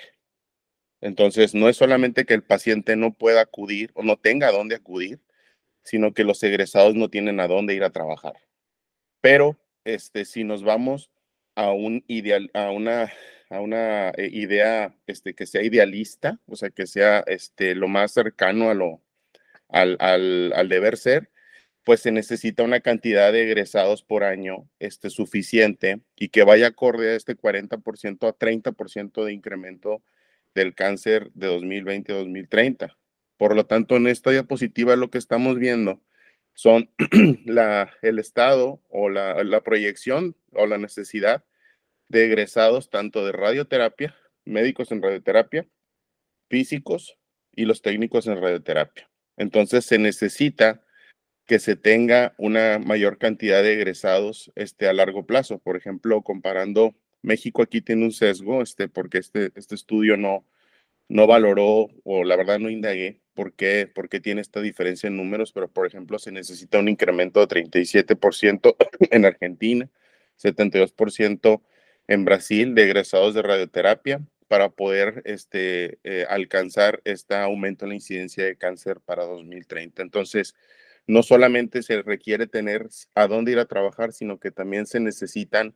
Entonces, 1.00 1.54
no 1.54 1.68
es 1.68 1.76
solamente 1.76 2.24
que 2.24 2.34
el 2.34 2.42
paciente 2.42 2.96
no 2.96 3.12
pueda 3.12 3.42
acudir 3.42 3.90
o 3.94 4.02
no 4.02 4.16
tenga 4.16 4.48
a 4.48 4.52
dónde 4.52 4.74
acudir, 4.74 5.20
sino 5.82 6.12
que 6.12 6.24
los 6.24 6.42
egresados 6.42 6.94
no 6.94 7.08
tienen 7.08 7.40
a 7.40 7.48
dónde 7.48 7.74
ir 7.74 7.84
a 7.84 7.90
trabajar. 7.90 8.34
Pero 9.20 9.58
este, 9.84 10.24
si 10.24 10.44
nos 10.44 10.62
vamos 10.62 11.10
a, 11.54 11.70
un 11.72 12.04
ideal, 12.08 12.50
a 12.54 12.70
una, 12.70 13.12
a 13.50 13.60
una 13.60 14.10
eh, 14.10 14.28
idea 14.32 14.94
este, 15.06 15.34
que 15.34 15.46
sea 15.46 15.62
idealista, 15.62 16.40
o 16.46 16.56
sea, 16.56 16.70
que 16.70 16.86
sea 16.86 17.24
este, 17.26 17.74
lo 17.74 17.88
más 17.88 18.12
cercano 18.12 18.70
a 18.70 18.74
lo, 18.74 19.02
al, 19.68 19.96
al, 20.00 20.52
al 20.54 20.68
deber 20.68 20.96
ser, 20.96 21.30
pues 21.84 22.00
se 22.02 22.12
necesita 22.12 22.64
una 22.64 22.80
cantidad 22.80 23.32
de 23.32 23.44
egresados 23.44 24.02
por 24.02 24.22
año 24.22 24.68
este, 24.78 25.08
suficiente 25.08 26.02
y 26.16 26.28
que 26.28 26.42
vaya 26.42 26.66
acorde 26.66 27.12
a 27.12 27.16
este 27.16 27.34
40% 27.34 28.28
a 28.28 28.36
30% 28.36 29.24
de 29.24 29.32
incremento 29.32 30.02
del 30.58 30.74
cáncer 30.74 31.30
de 31.34 31.46
2020 31.46 32.12
a 32.12 32.16
2030. 32.16 32.96
Por 33.36 33.54
lo 33.54 33.66
tanto, 33.66 33.96
en 33.96 34.06
esta 34.06 34.30
diapositiva 34.30 34.96
lo 34.96 35.10
que 35.10 35.18
estamos 35.18 35.58
viendo 35.58 36.02
son 36.54 36.90
el 38.02 38.18
estado 38.18 38.82
o 38.88 39.08
la, 39.08 39.42
la 39.44 39.62
proyección 39.62 40.36
o 40.52 40.66
la 40.66 40.78
necesidad 40.78 41.44
de 42.08 42.24
egresados 42.24 42.90
tanto 42.90 43.24
de 43.24 43.32
radioterapia, 43.32 44.16
médicos 44.44 44.90
en 44.90 45.02
radioterapia, 45.02 45.66
físicos 46.48 47.16
y 47.54 47.64
los 47.64 47.82
técnicos 47.82 48.26
en 48.26 48.40
radioterapia. 48.40 49.08
Entonces 49.36 49.84
se 49.84 49.98
necesita 49.98 50.82
que 51.46 51.58
se 51.58 51.76
tenga 51.76 52.34
una 52.36 52.78
mayor 52.78 53.18
cantidad 53.18 53.62
de 53.62 53.72
egresados 53.72 54.52
este, 54.54 54.88
a 54.88 54.92
largo 54.92 55.26
plazo. 55.26 55.58
Por 55.58 55.76
ejemplo, 55.76 56.22
comparando, 56.22 56.94
México 57.22 57.62
aquí 57.62 57.80
tiene 57.80 58.04
un 58.04 58.12
sesgo, 58.12 58.62
este, 58.62 58.88
porque 58.88 59.18
este, 59.18 59.50
este 59.54 59.74
estudio 59.74 60.16
no, 60.16 60.46
no 61.08 61.26
valoró 61.26 61.88
o 62.04 62.24
la 62.24 62.36
verdad 62.36 62.58
no 62.58 62.70
indagué 62.70 63.20
por 63.34 63.52
qué, 63.54 63.90
por 63.92 64.08
tiene 64.08 64.40
esta 64.40 64.60
diferencia 64.60 65.06
en 65.06 65.16
números, 65.16 65.52
pero 65.52 65.68
por 65.68 65.86
ejemplo 65.86 66.18
se 66.18 66.32
necesita 66.32 66.78
un 66.78 66.88
incremento 66.88 67.40
de 67.40 67.48
37% 67.48 68.76
en 69.10 69.24
Argentina, 69.24 69.88
72% 70.42 71.62
en 72.08 72.24
Brasil 72.24 72.74
de 72.74 72.84
egresados 72.84 73.34
de 73.34 73.42
radioterapia 73.42 74.20
para 74.48 74.70
poder 74.70 75.22
este, 75.24 75.98
eh, 76.04 76.26
alcanzar 76.28 77.00
este 77.04 77.36
aumento 77.36 77.84
en 77.84 77.90
la 77.90 77.94
incidencia 77.96 78.44
de 78.44 78.56
cáncer 78.56 79.00
para 79.00 79.24
2030. 79.24 80.02
Entonces, 80.02 80.54
no 81.06 81.22
solamente 81.22 81.82
se 81.82 82.02
requiere 82.02 82.46
tener 82.46 82.88
a 83.14 83.26
dónde 83.26 83.52
ir 83.52 83.58
a 83.58 83.66
trabajar, 83.66 84.12
sino 84.12 84.40
que 84.40 84.50
también 84.50 84.86
se 84.86 85.00
necesitan 85.00 85.74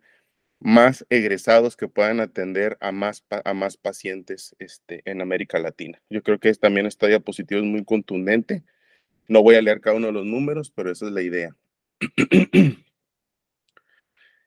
más 0.63 1.05
egresados 1.11 1.77
que 1.77 1.89
puedan 1.89 2.21
atender 2.21 2.79
a 2.81 2.93
más, 2.93 3.25
a 3.31 3.53
más 3.53 3.77
pacientes 3.77 4.55
este, 4.61 5.03
en 5.05 5.21
América 5.21 5.59
Latina. 5.59 6.01
Yo 6.09 6.23
creo 6.23 6.39
que 6.39 6.55
también 6.55 6.87
esta 6.87 7.09
diapositiva 7.09 7.61
es 7.61 7.67
muy 7.67 7.85
contundente. 7.85 8.63
No 9.27 9.43
voy 9.43 9.57
a 9.57 9.63
leer 9.63 9.81
cada 9.81 9.97
uno 9.97 10.07
de 10.07 10.13
los 10.13 10.25
números, 10.25 10.71
pero 10.71 10.93
esa 10.93 11.07
es 11.07 11.13
la 11.13 11.23
idea. 11.23 11.57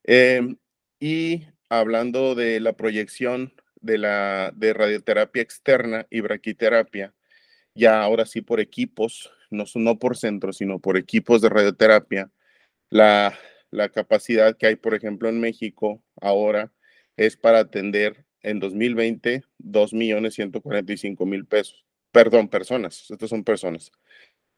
Em, 0.07 0.57
y 0.99 1.47
hablando 1.67 2.35
de 2.35 2.59
la 2.59 2.73
proyección 2.73 3.53
de 3.81 3.97
la 3.97 4.51
de 4.55 4.71
radioterapia 4.71 5.41
externa 5.41 6.05
y 6.11 6.21
braquiterapia, 6.21 7.11
ya 7.73 8.03
ahora 8.03 8.27
sí 8.27 8.41
por 8.41 8.59
equipos, 8.59 9.31
no, 9.49 9.65
no 9.73 9.97
por 9.97 10.15
centros, 10.15 10.57
sino 10.57 10.77
por 10.77 10.95
equipos 10.95 11.41
de 11.41 11.49
radioterapia, 11.49 12.29
la 12.91 13.35
la 13.71 13.89
capacidad 13.89 14.57
que 14.57 14.67
hay, 14.67 14.75
por 14.75 14.93
ejemplo, 14.93 15.29
en 15.29 15.39
México 15.39 16.03
ahora 16.21 16.71
es 17.17 17.37
para 17.37 17.59
atender 17.59 18.25
en 18.41 18.59
2020 18.59 19.43
2.145.000 19.59 21.47
pesos. 21.47 21.85
Perdón, 22.11 22.47
personas. 22.47 23.09
Estas 23.09 23.29
son 23.29 23.43
personas. 23.43 23.91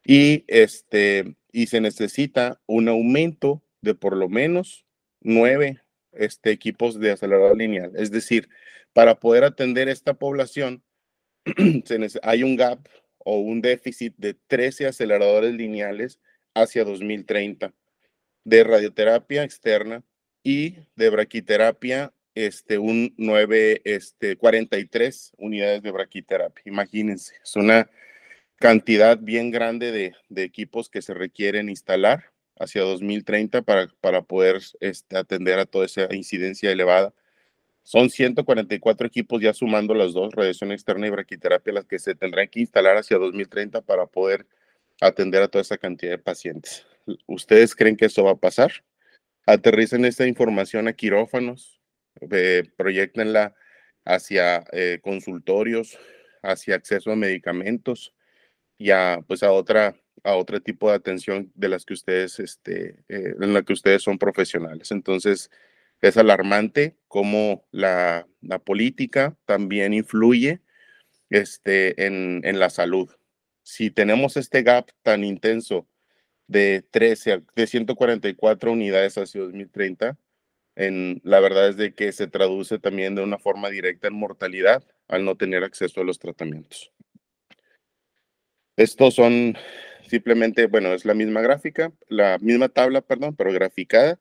Y, 0.03 0.43
este, 0.47 1.35
y 1.51 1.67
se 1.67 1.81
necesita 1.81 2.61
un 2.67 2.87
aumento 2.87 3.63
de 3.81 3.95
por 3.95 4.15
lo 4.15 4.29
menos 4.29 4.85
nueve 5.21 5.81
este, 6.11 6.51
equipos 6.51 6.99
de 6.99 7.11
acelerador 7.11 7.57
lineal. 7.57 7.91
Es 7.95 8.11
decir, 8.11 8.49
para 8.93 9.19
poder 9.19 9.43
atender 9.43 9.89
esta 9.89 10.13
población, 10.15 10.83
hay 12.23 12.43
un 12.43 12.55
gap 12.55 12.87
o 13.19 13.39
un 13.39 13.61
déficit 13.61 14.15
de 14.17 14.33
13 14.33 14.87
aceleradores 14.87 15.53
lineales 15.53 16.19
hacia 16.53 16.83
2030 16.83 17.73
de 18.47 18.63
radioterapia 18.63 19.43
externa 19.43 20.03
y 20.41 20.77
de 20.95 21.09
braquiterapia, 21.09 22.13
este, 22.33 22.77
un 22.77 23.13
9, 23.17 23.81
este, 23.83 24.37
43 24.37 25.33
unidades 25.37 25.81
de 25.81 25.91
braquiterapia. 25.91 26.63
Imagínense, 26.65 27.33
es 27.43 27.57
una 27.57 27.89
cantidad 28.55 29.17
bien 29.17 29.51
grande 29.51 29.91
de, 29.91 30.15
de 30.29 30.43
equipos 30.43 30.89
que 30.89 31.01
se 31.01 31.13
requieren 31.13 31.67
instalar 31.67 32.31
hacia 32.57 32.83
2030 32.83 33.63
para, 33.63 33.87
para 33.99 34.21
poder 34.21 34.61
este, 34.79 35.17
atender 35.17 35.59
a 35.59 35.65
toda 35.65 35.85
esa 35.85 36.07
incidencia 36.15 36.71
elevada. 36.71 37.13
Son 37.83 38.09
144 38.09 39.07
equipos 39.07 39.41
ya 39.41 39.53
sumando 39.53 39.93
las 39.93 40.13
dos, 40.13 40.33
radiación 40.33 40.71
externa 40.71 41.07
y 41.07 41.09
braquiterapia, 41.09 41.73
las 41.73 41.85
que 41.85 41.99
se 41.99 42.15
tendrán 42.15 42.47
que 42.47 42.61
instalar 42.61 42.95
hacia 42.95 43.17
2030 43.17 43.81
para 43.81 44.05
poder 44.05 44.45
atender 45.01 45.43
a 45.43 45.49
toda 45.49 45.63
esa 45.63 45.77
cantidad 45.77 46.11
de 46.11 46.17
pacientes. 46.17 46.85
¿Ustedes 47.25 47.75
creen 47.75 47.97
que 47.97 48.05
eso 48.05 48.23
va 48.23 48.31
a 48.31 48.35
pasar? 48.35 48.71
Aterricen 49.45 50.05
esta 50.05 50.27
información 50.27 50.87
a 50.87 50.93
quirófanos, 50.93 51.79
eh, 52.31 52.63
proyectenla 52.77 53.55
hacia 54.05 54.65
eh, 54.71 54.99
consultorios, 55.01 55.97
hacia 56.43 56.75
acceso 56.75 57.11
a 57.11 57.15
medicamentos 57.15 58.13
y 58.77 58.91
a, 58.91 59.19
pues 59.27 59.43
a 59.43 59.51
otra 59.51 59.95
a 60.23 60.35
otro 60.35 60.61
tipo 60.61 60.89
de 60.89 60.95
atención 60.95 61.51
de 61.55 61.69
las 61.69 61.85
que 61.85 61.93
ustedes 61.93 62.39
este, 62.39 63.03
eh, 63.07 63.33
en 63.39 63.53
la 63.53 63.63
que 63.63 63.73
ustedes 63.73 64.03
son 64.03 64.17
profesionales. 64.17 64.91
Entonces, 64.91 65.49
Es 66.01 66.17
alarmante 66.17 66.95
cómo 67.07 67.65
la, 67.71 68.27
política 68.65 69.35
también 69.45 69.93
influye 69.93 70.61
este, 71.31 72.05
en, 72.05 72.41
en 72.43 72.59
la 72.59 72.69
salud. 72.69 73.09
Si 73.63 73.89
tenemos 73.91 74.37
este 74.37 74.63
gap 74.63 74.91
tan 75.03 75.23
intenso 75.23 75.87
de 76.47 76.83
13, 76.91 77.43
de 77.55 77.67
144 77.67 78.71
unidades 78.71 79.17
hacia 79.17 79.41
2030, 79.41 80.17
en, 80.75 81.21
la 81.23 81.39
verdad 81.39 81.69
es 81.69 81.77
de 81.77 81.93
que 81.93 82.11
se 82.11 82.27
traduce 82.27 82.79
también 82.79 83.15
de 83.15 83.23
una 83.23 83.37
forma 83.37 83.69
directa 83.69 84.07
en 84.07 84.13
mortalidad 84.13 84.83
al 85.07 85.25
no 85.25 85.35
tener 85.35 85.63
acceso 85.63 86.01
a 86.01 86.03
los 86.03 86.19
tratamientos. 86.19 86.91
Estos 88.75 89.15
son 89.15 89.57
simplemente, 90.07 90.67
bueno, 90.67 90.93
es 90.93 91.03
la 91.03 91.15
misma 91.15 91.41
gráfica, 91.41 91.91
la 92.09 92.37
misma 92.39 92.69
tabla, 92.69 93.01
perdón, 93.01 93.35
pero 93.35 93.51
graficada. 93.51 94.19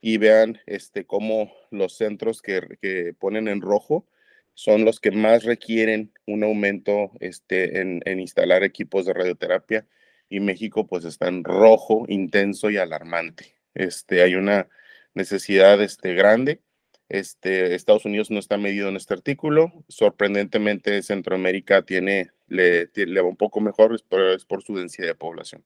Y 0.00 0.18
vean 0.18 0.60
este, 0.66 1.04
cómo 1.04 1.52
los 1.72 1.96
centros 1.96 2.40
que, 2.40 2.78
que 2.80 3.14
ponen 3.18 3.48
en 3.48 3.60
rojo 3.60 4.06
son 4.54 4.84
los 4.84 5.00
que 5.00 5.10
más 5.10 5.42
requieren 5.42 6.12
un 6.26 6.44
aumento 6.44 7.10
este, 7.18 7.80
en, 7.80 8.00
en 8.04 8.20
instalar 8.20 8.62
equipos 8.62 9.06
de 9.06 9.14
radioterapia. 9.14 9.86
Y 10.28 10.40
México 10.40 10.86
pues 10.86 11.04
está 11.04 11.28
en 11.28 11.44
rojo, 11.44 12.04
intenso 12.08 12.70
y 12.70 12.76
alarmante. 12.76 13.54
Este, 13.74 14.22
hay 14.22 14.34
una 14.34 14.68
necesidad 15.14 15.80
este, 15.82 16.14
grande. 16.14 16.60
Este, 17.08 17.74
Estados 17.74 18.04
Unidos 18.04 18.30
no 18.30 18.38
está 18.38 18.58
medido 18.58 18.88
en 18.88 18.96
este 18.96 19.14
artículo. 19.14 19.72
Sorprendentemente, 19.88 21.02
Centroamérica 21.02 21.82
tiene, 21.82 22.30
le, 22.48 22.90
le 22.94 23.20
va 23.20 23.28
un 23.28 23.36
poco 23.36 23.60
mejor, 23.60 23.98
pero 24.08 24.34
es 24.34 24.44
por 24.44 24.62
su 24.62 24.76
densidad 24.76 25.08
de 25.08 25.14
población. 25.14 25.64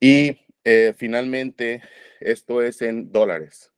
Y 0.00 0.38
eh, 0.64 0.94
finalmente, 0.96 1.82
esto 2.20 2.62
es 2.62 2.82
en 2.82 3.10
dólares. 3.10 3.72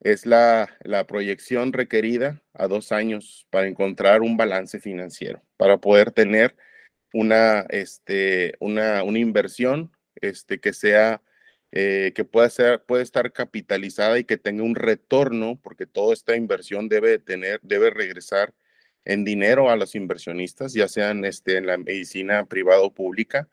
Es 0.00 0.26
la, 0.26 0.76
la 0.82 1.06
proyección 1.06 1.72
requerida 1.72 2.42
a 2.54 2.66
dos 2.66 2.92
años 2.92 3.46
para 3.50 3.68
encontrar 3.68 4.20
un 4.20 4.36
balance 4.36 4.80
financiero, 4.80 5.42
para 5.56 5.78
poder 5.78 6.10
tener 6.10 6.56
una, 7.12 7.60
este, 7.68 8.54
una, 8.60 9.02
una 9.02 9.18
inversión 9.18 9.92
este, 10.16 10.60
que 10.60 10.72
sea 10.72 11.22
eh, 11.74 12.12
que 12.14 12.24
pueda 12.26 12.50
ser, 12.50 12.84
puede 12.84 13.02
estar 13.02 13.32
capitalizada 13.32 14.18
y 14.18 14.24
que 14.24 14.36
tenga 14.36 14.62
un 14.62 14.74
retorno, 14.74 15.58
porque 15.62 15.86
toda 15.86 16.12
esta 16.12 16.36
inversión 16.36 16.88
debe 16.90 17.18
tener, 17.18 17.60
debe 17.62 17.88
regresar 17.88 18.54
en 19.06 19.24
dinero 19.24 19.70
a 19.70 19.76
los 19.76 19.94
inversionistas, 19.94 20.74
ya 20.74 20.86
sean 20.86 21.24
este, 21.24 21.56
en 21.56 21.66
la 21.66 21.78
medicina 21.78 22.44
privada 22.44 22.82
o 22.82 22.92
pública. 22.92 23.48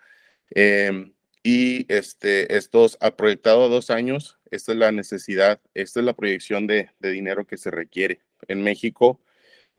Em, 0.51 1.13
y 1.43 1.85
este, 1.91 2.57
estos, 2.57 2.97
ha 3.01 3.15
proyectado 3.15 3.65
a 3.65 3.69
dos 3.69 3.89
años, 3.89 4.37
esta 4.51 4.73
es 4.73 4.77
la 4.77 4.91
necesidad, 4.91 5.61
esta 5.73 6.01
es 6.01 6.05
la 6.05 6.13
proyección 6.13 6.67
de, 6.67 6.89
de 6.99 7.11
dinero 7.11 7.47
que 7.47 7.57
se 7.57 7.71
requiere. 7.71 8.21
En 8.49 8.61
México, 8.63 9.21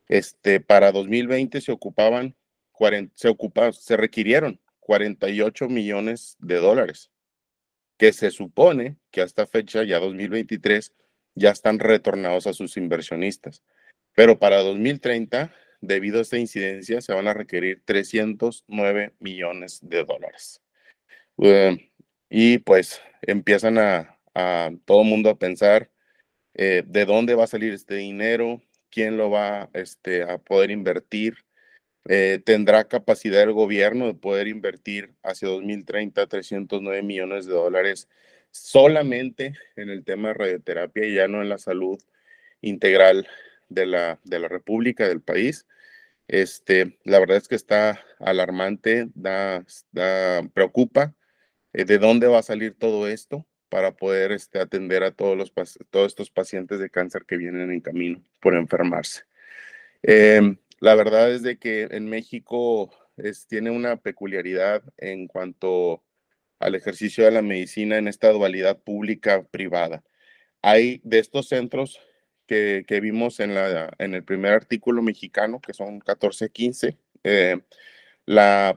este, 0.09 0.61
para 0.61 0.93
2020 0.93 1.61
se 1.61 1.73
ocupaban, 1.73 2.35
40, 2.81 3.13
se, 3.15 3.29
ocupa, 3.29 3.75
se 3.75 3.95
requirieron 3.95 4.59
48 4.81 5.69
millones 5.69 6.39
de 6.41 6.57
dólares 6.57 7.11
que 7.99 8.15
se 8.15 8.31
supone 8.31 8.97
que 9.11 9.21
hasta 9.21 9.47
fecha, 9.47 9.85
ya 9.85 9.99
2023, 9.99 10.95
ya 11.35 11.51
están 11.51 11.79
retornados 11.79 12.47
a 12.47 12.55
sus 12.55 12.79
inversionistas. 12.79 13.63
Pero 14.15 14.39
para 14.39 14.63
2030, 14.63 15.53
debido 15.83 16.21
a 16.21 16.23
esta 16.23 16.39
incidencia, 16.39 17.03
se 17.03 17.13
van 17.13 17.29
a 17.29 17.35
requerir 17.35 17.83
309 17.85 19.13
millones 19.19 19.81
de 19.83 20.05
dólares. 20.05 20.63
Eh, 21.43 21.91
y 22.31 22.57
pues 22.61 23.03
empiezan 23.21 23.77
a, 23.77 24.17
todo 24.87 25.03
el 25.03 25.09
mundo 25.09 25.29
a 25.29 25.39
pensar 25.39 25.91
eh, 26.55 26.83
de 26.87 27.05
dónde 27.05 27.35
va 27.35 27.45
a 27.45 27.49
salir 27.49 27.75
este 27.75 27.97
dinero, 27.97 28.63
quién 28.91 29.19
lo 29.19 29.29
va 29.29 29.69
este, 29.75 30.23
a 30.23 30.39
poder 30.39 30.71
invertir, 30.71 31.45
eh, 32.09 32.41
tendrá 32.45 32.85
capacidad 32.85 33.43
el 33.43 33.53
gobierno 33.53 34.07
de 34.07 34.15
poder 34.15 34.49
invertir 34.49 35.15
hacia 35.23 35.49
2030 35.49 36.27
309 36.27 37.03
millones 37.03 37.47
de 37.47 37.53
dólares 37.53 38.09
solamente 38.51 39.55
en 39.77 39.91
el 39.91 40.05
tema 40.05 40.29
de 40.29 40.35
radioterapia 40.35 41.07
y 41.07 41.15
ya 41.15 41.29
no 41.29 41.43
en 41.43 41.49
la 41.49 41.59
salud 41.59 42.01
integral 42.63 43.29
de 43.69 43.87
la, 43.87 44.19
de 44.25 44.39
la 44.39 44.49
República, 44.49 45.07
del 45.09 45.21
país. 45.21 45.67
Este, 46.29 46.99
la 47.05 47.19
verdad 47.19 47.39
es 47.39 47.49
que 47.49 47.55
está 47.55 48.01
alarmante, 48.19 49.09
da, 49.15 49.65
preocupa 50.55 51.15
eh, 51.73 51.85
de 51.85 51.99
dónde 51.99 52.29
va 52.29 52.39
a 52.39 52.43
salir 52.43 52.77
todo 52.79 53.09
esto 53.09 53.47
para 53.69 53.93
poder 53.93 54.33
este, 54.33 54.59
atender 54.59 55.03
a 55.05 55.13
todos, 55.13 55.37
los, 55.37 55.53
todos 55.91 56.07
estos 56.07 56.31
pacientes 56.31 56.79
de 56.79 56.91
cáncer 56.91 57.25
que 57.27 57.37
vienen 57.37 57.71
en 57.71 57.81
camino 57.81 58.23
por 58.41 58.55
enfermarse. 58.55 59.23
Eh, 60.03 60.57
la 60.81 60.95
verdad 60.95 61.31
es 61.31 61.43
de 61.43 61.59
que 61.59 61.83
en 61.91 62.09
México 62.09 62.91
tiene 63.49 63.71
una 63.71 63.97
peculiaridad 63.97 64.83
en 64.97 65.27
cuanto 65.29 66.03
al 66.59 66.75
ejercicio 66.75 67.25
de 67.25 67.31
la 67.31 67.43
medicina 67.43 67.99
en 67.99 68.09
esta 68.09 68.31
dualidad 68.31 68.79
pública-privada. 68.79 70.03
Hay 70.63 71.01
de 71.05 71.19
estos 71.19 71.49
centros 71.49 72.01
que, 72.47 72.85
que, 72.87 73.01
vimos 73.01 73.41
en, 73.41 73.55
la, 73.55 73.95
en 73.99 74.15
el 74.15 74.25
primer 74.25 74.53
artículo 74.53 75.03
mexicano, 75.03 75.61
que 75.61 75.75
son 75.75 76.01
14, 76.01 76.51
15, 76.51 76.99
eh, 77.25 77.61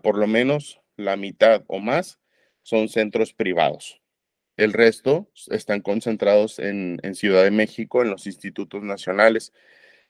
por 0.02 0.18
lo 0.18 0.28
menos 0.28 0.82
la 0.96 1.18
mitad 1.18 1.64
o 1.68 1.80
más 1.80 2.20
son 2.62 2.88
centros 2.88 3.34
privados. 3.34 4.02
El 4.56 4.74
resto 4.74 5.30
están 5.48 5.82
concentrados 5.82 6.60
en, 6.60 7.00
en 7.02 7.16
Ciudad 7.16 7.44
de 7.44 7.52
México, 7.52 8.02
en 8.02 8.12
los 8.12 8.28
institutos 8.28 8.84
nacionales 8.84 9.52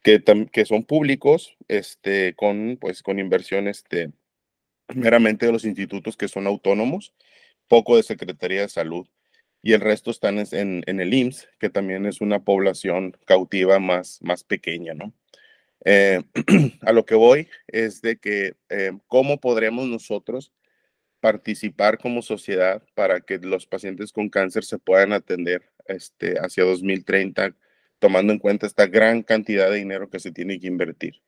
que, 0.04 0.66
son 0.66 0.84
públicos, 0.84 1.56
este, 1.68 2.36
con, 2.36 2.78
pues, 2.80 3.02
con 3.02 3.20
inversión 3.20 3.68
este, 3.68 4.12
meramente 4.94 5.46
de 5.46 5.52
los 5.54 5.66
institutos 5.66 6.18
que 6.18 6.28
son 6.28 6.46
autónomos, 6.46 7.14
poco 7.68 7.98
de 7.98 8.04
Secretaría 8.04 8.62
de 8.62 8.70
Salud, 8.70 9.08
y 9.62 9.74
el 9.74 9.82
resto 9.82 10.12
están 10.12 10.40
en, 10.40 10.84
en 10.86 11.00
el 11.00 11.14
IMSS, 11.14 11.48
que 11.60 11.70
también 11.70 12.06
es 12.06 12.22
una 12.22 12.44
población 12.44 13.18
cautiva 13.26 13.80
más, 13.80 14.20
más 14.22 14.44
pequeña, 14.44 14.94
¿no? 14.94 15.14
Eh, 15.86 16.22
a 16.82 16.94
lo 16.94 17.06
que 17.06 17.16
voy 17.16 17.50
es 17.68 18.02
de 18.02 18.18
que 18.18 18.56
eh, 18.70 18.92
cómo 19.08 19.40
podremos 19.40 19.88
nosotros 19.88 20.54
participar 21.20 21.98
como 21.98 22.22
sociedad 22.22 22.84
para 22.96 23.22
que 23.22 23.38
los 23.38 23.66
pacientes 23.66 24.12
con 24.12 24.30
cáncer 24.30 24.64
se 24.66 24.80
puedan 24.80 25.14
atender 25.14 25.72
este, 25.86 26.38
hacia 26.40 26.64
2030 26.64 27.56
tomando 28.04 28.34
en 28.34 28.40
cuenta 28.40 28.68
esta 28.68 28.86
gran 28.86 29.24
cantidad 29.24 29.72
de 29.72 29.78
dinero 29.78 30.10
que 30.10 30.20
se 30.20 30.34
tiene 30.34 30.60
que 30.60 30.68
invertir. 30.68 31.22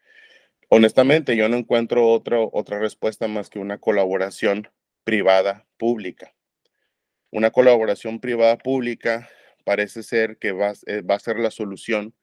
Honestamente, 0.67 1.37
yo 1.37 1.47
no 1.47 1.55
encuentro 1.55 2.09
otra, 2.09 2.37
otra 2.41 2.79
respuesta 2.79 3.29
más 3.29 3.49
que 3.49 3.59
una 3.59 3.77
colaboración 3.77 4.67
privada 5.05 5.65
pública. 5.77 6.35
Una 7.31 7.51
colaboración 7.51 8.19
privada 8.19 8.57
pública 8.57 9.29
parece 9.63 10.03
ser 10.03 10.37
que 10.37 10.51
va, 10.51 10.73
eh, 10.85 11.01
va 11.01 11.15
a 11.15 11.19
ser 11.19 11.39
la 11.39 11.49
solución 11.49 12.13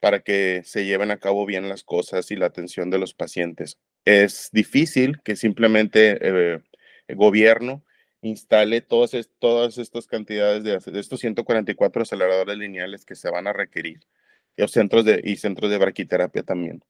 para 0.00 0.18
que 0.18 0.62
se 0.64 0.84
lleven 0.84 1.12
a 1.12 1.18
cabo 1.18 1.46
bien 1.46 1.68
las 1.68 1.84
cosas 1.84 2.32
y 2.32 2.34
la 2.34 2.46
atención 2.46 2.90
de 2.90 2.98
los 2.98 3.14
pacientes. 3.14 3.78
Es 4.04 4.48
difícil 4.50 5.22
que 5.22 5.36
simplemente 5.36 6.18
eh, 6.20 6.58
el 7.06 7.14
gobierno 7.14 7.84
instale 8.22 8.80
todas, 8.80 9.12
todas 9.38 9.78
estas 9.78 10.06
cantidades 10.06 10.62
de, 10.62 11.00
estos 11.00 11.20
144 11.20 12.02
aceleradores 12.02 12.56
lineales 12.56 13.04
que 13.04 13.16
se 13.16 13.30
van 13.30 13.46
a 13.46 13.52
requerir 13.52 14.00
y 14.56 14.66
centros 14.68 15.04
de, 15.04 15.20
y 15.24 15.36
centros 15.36 15.70
de 15.70 15.78
braquiterapia 15.78 16.42
también, 16.42 16.82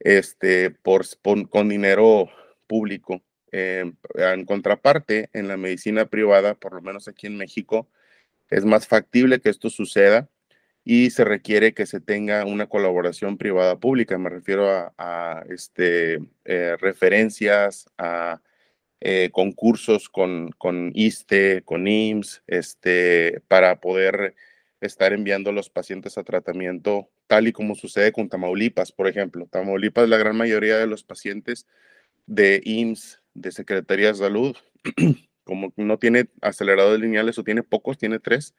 este, 0.00 0.70
por, 0.70 1.04
con 1.48 1.68
dinero 1.68 2.28
público. 2.66 3.22
Eh, 3.56 3.92
en 4.16 4.44
contraparte, 4.46 5.30
en 5.32 5.46
la 5.46 5.56
medicina 5.56 6.06
privada, 6.06 6.54
por 6.54 6.74
lo 6.74 6.82
menos 6.82 7.06
aquí 7.06 7.28
en 7.28 7.36
México, 7.36 7.88
es 8.50 8.64
más 8.64 8.88
factible 8.88 9.40
que 9.40 9.48
esto 9.48 9.70
suceda 9.70 10.28
y 10.82 11.10
se 11.10 11.24
requiere 11.24 11.72
que 11.72 11.86
se 11.86 12.00
tenga 12.00 12.44
una 12.44 12.68
colaboración 12.68 13.38
privada 13.38 13.78
pública. 13.78 14.18
Me 14.18 14.28
refiero 14.28 14.92
a, 14.98 15.44
este, 15.48 16.18
eh, 16.44 16.76
referencias, 16.80 17.86
a 17.96 18.40
eh, 19.06 19.28
concursos 19.32 20.08
con, 20.08 20.48
con 20.56 20.90
ISTE, 20.94 21.62
con 21.62 21.86
IMSS, 21.86 22.42
este, 22.46 23.42
para 23.48 23.78
poder 23.78 24.34
estar 24.80 25.12
enviando 25.12 25.50
a 25.50 25.52
los 25.52 25.68
pacientes 25.68 26.16
a 26.16 26.24
tratamiento, 26.24 27.10
tal 27.26 27.46
y 27.46 27.52
como 27.52 27.74
sucede 27.74 28.12
con 28.12 28.30
Tamaulipas, 28.30 28.92
por 28.92 29.06
ejemplo. 29.06 29.46
Tamaulipas, 29.46 30.08
la 30.08 30.16
gran 30.16 30.38
mayoría 30.38 30.78
de 30.78 30.86
los 30.86 31.04
pacientes 31.04 31.66
de 32.24 32.62
IMSS, 32.64 33.20
de 33.34 33.52
Secretaría 33.52 34.08
de 34.08 34.14
Salud, 34.14 34.56
como 35.44 35.74
no 35.76 35.98
tiene 35.98 36.30
aceleradores 36.40 36.98
lineales 36.98 37.38
o 37.38 37.44
tiene 37.44 37.62
pocos, 37.62 37.98
tiene 37.98 38.20
tres, 38.20 38.54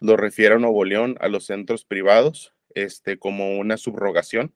lo 0.00 0.16
refiere 0.16 0.54
a 0.54 0.58
Nuevo 0.58 0.86
León 0.86 1.18
a 1.20 1.28
los 1.28 1.44
centros 1.44 1.84
privados 1.84 2.54
este, 2.74 3.18
como 3.18 3.58
una 3.58 3.76
subrogación 3.76 4.54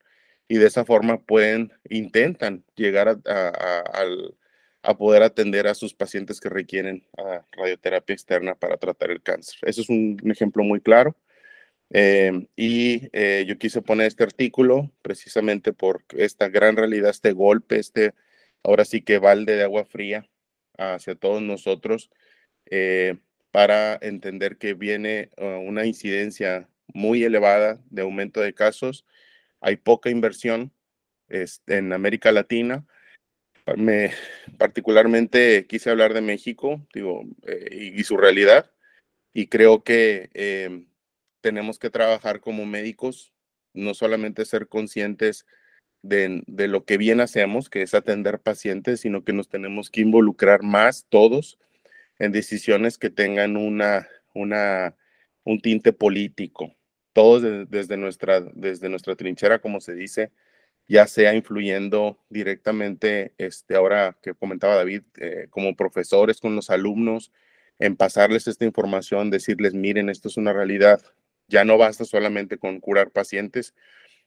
y 0.48 0.56
de 0.56 0.66
esa 0.66 0.86
forma 0.86 1.20
pueden, 1.20 1.74
intentan 1.90 2.64
llegar 2.74 3.20
al 3.26 4.34
a 4.86 4.96
poder 4.96 5.24
atender 5.24 5.66
a 5.66 5.74
sus 5.74 5.94
pacientes 5.94 6.38
que 6.40 6.48
requieren 6.48 7.04
ah, 7.18 7.44
radioterapia 7.50 8.14
externa 8.14 8.54
para 8.54 8.76
tratar 8.76 9.10
el 9.10 9.20
cáncer. 9.20 9.56
Eso 9.62 9.80
es 9.80 9.88
un, 9.88 10.16
ejemplo 10.30 10.62
muy 10.62 10.80
claro. 10.80 11.16
Eh, 11.90 12.46
y 12.54 13.08
eh, 13.12 13.44
yo 13.48 13.58
quise 13.58 13.82
poner 13.82 14.06
este 14.06 14.22
artículo 14.22 14.92
precisamente 15.02 15.72
por 15.72 16.04
esta 16.10 16.48
gran 16.48 16.76
realidad, 16.76 17.10
este 17.10 17.32
golpe, 17.32 17.80
este 17.80 18.14
ahora 18.62 18.84
sí 18.84 19.02
que 19.02 19.18
balde 19.18 19.56
de 19.56 19.64
agua 19.64 19.84
fría 19.84 20.28
hacia 20.78 21.16
todos 21.16 21.42
nosotros, 21.42 22.08
eh, 22.70 23.16
para 23.50 23.98
entender 24.00 24.56
que 24.56 24.74
viene 24.74 25.30
uh, 25.36 25.44
una 25.66 25.84
incidencia 25.86 26.68
muy 26.94 27.24
elevada 27.24 27.80
de 27.90 28.02
aumento 28.02 28.40
de 28.40 28.54
casos, 28.54 29.04
hay 29.60 29.76
poca 29.76 30.10
inversión 30.10 30.72
este, 31.28 31.78
en 31.78 31.92
América 31.92 32.30
Latina. 32.30 32.86
Me, 33.74 34.12
particularmente 34.58 35.66
quise 35.66 35.90
hablar 35.90 36.14
de 36.14 36.20
México 36.20 36.86
digo, 36.94 37.24
y, 37.70 38.00
y, 38.00 38.04
su 38.04 38.16
realidad, 38.16 38.70
y 39.34 39.48
creo 39.48 39.82
que 39.82 40.30
tenemos 41.40 41.78
que 41.78 41.90
trabajar 41.90 42.40
como 42.40 42.64
médicos, 42.64 43.32
no 43.72 43.94
solamente 43.94 44.44
ser 44.44 44.68
conscientes 44.68 45.46
de, 46.02 46.42
lo 46.68 46.84
que 46.84 46.98
bien 46.98 47.20
hacemos, 47.20 47.68
que 47.68 47.82
es 47.82 47.94
atender 47.94 48.40
pacientes, 48.40 49.00
sino 49.00 49.24
que 49.24 49.32
nos 49.32 49.48
tenemos 49.48 49.90
que 49.90 50.00
involucrar 50.00 50.62
más 50.62 51.06
todos 51.08 51.58
en 52.18 52.32
decisiones 52.32 52.98
que 52.98 53.10
tengan 53.10 53.56
una, 53.56 54.08
una, 54.34 54.94
un 55.44 55.60
tinte 55.60 55.92
político. 55.92 56.74
Todos 57.12 57.42
desde, 57.68 57.96
nuestra, 57.96 58.40
desde 58.40 58.88
nuestra 58.88 59.16
trinchera, 59.16 59.58
como 59.58 59.80
se 59.80 59.94
dice, 59.94 60.32
ya 60.88 61.06
sea 61.06 61.34
influyendo 61.34 62.18
directamente, 62.28 63.34
este, 63.38 63.76
ahora 63.76 64.16
que 64.22 64.34
comentaba 64.34 64.76
David, 64.76 65.02
eh, 65.18 65.46
como 65.50 65.76
profesores 65.76 66.40
con 66.40 66.54
los 66.54 66.70
alumnos, 66.70 67.32
en 67.78 67.96
pasarles 67.96 68.46
esta 68.46 68.64
información, 68.64 69.30
decirles, 69.30 69.74
miren, 69.74 70.08
esto 70.08 70.28
es 70.28 70.36
una 70.36 70.52
realidad, 70.52 71.00
ya 71.48 71.64
no 71.64 71.76
basta 71.78 72.04
solamente 72.04 72.58
con 72.58 72.80
curar 72.80 73.10
pacientes, 73.10 73.74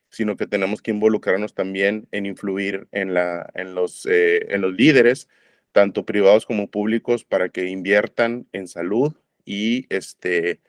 sino 0.09 0.35
que 0.35 0.47
tenemos 0.47 0.81
que 0.81 0.91
involucrarnos 0.91 1.53
también 1.53 2.07
en 2.11 2.25
influir 2.25 2.87
en, 2.91 3.13
la, 3.13 3.49
en, 3.53 3.75
los, 3.75 4.05
eh, 4.05 4.53
en 4.53 4.61
los 4.61 4.73
líderes, 4.73 5.27
tanto 5.71 6.05
privados 6.05 6.45
como 6.45 6.69
públicos, 6.69 7.23
para 7.23 7.49
que 7.49 7.65
inviertan 7.65 8.47
en 8.51 8.67
salud 8.67 9.13
y, 9.45 9.85
este, 9.93 10.61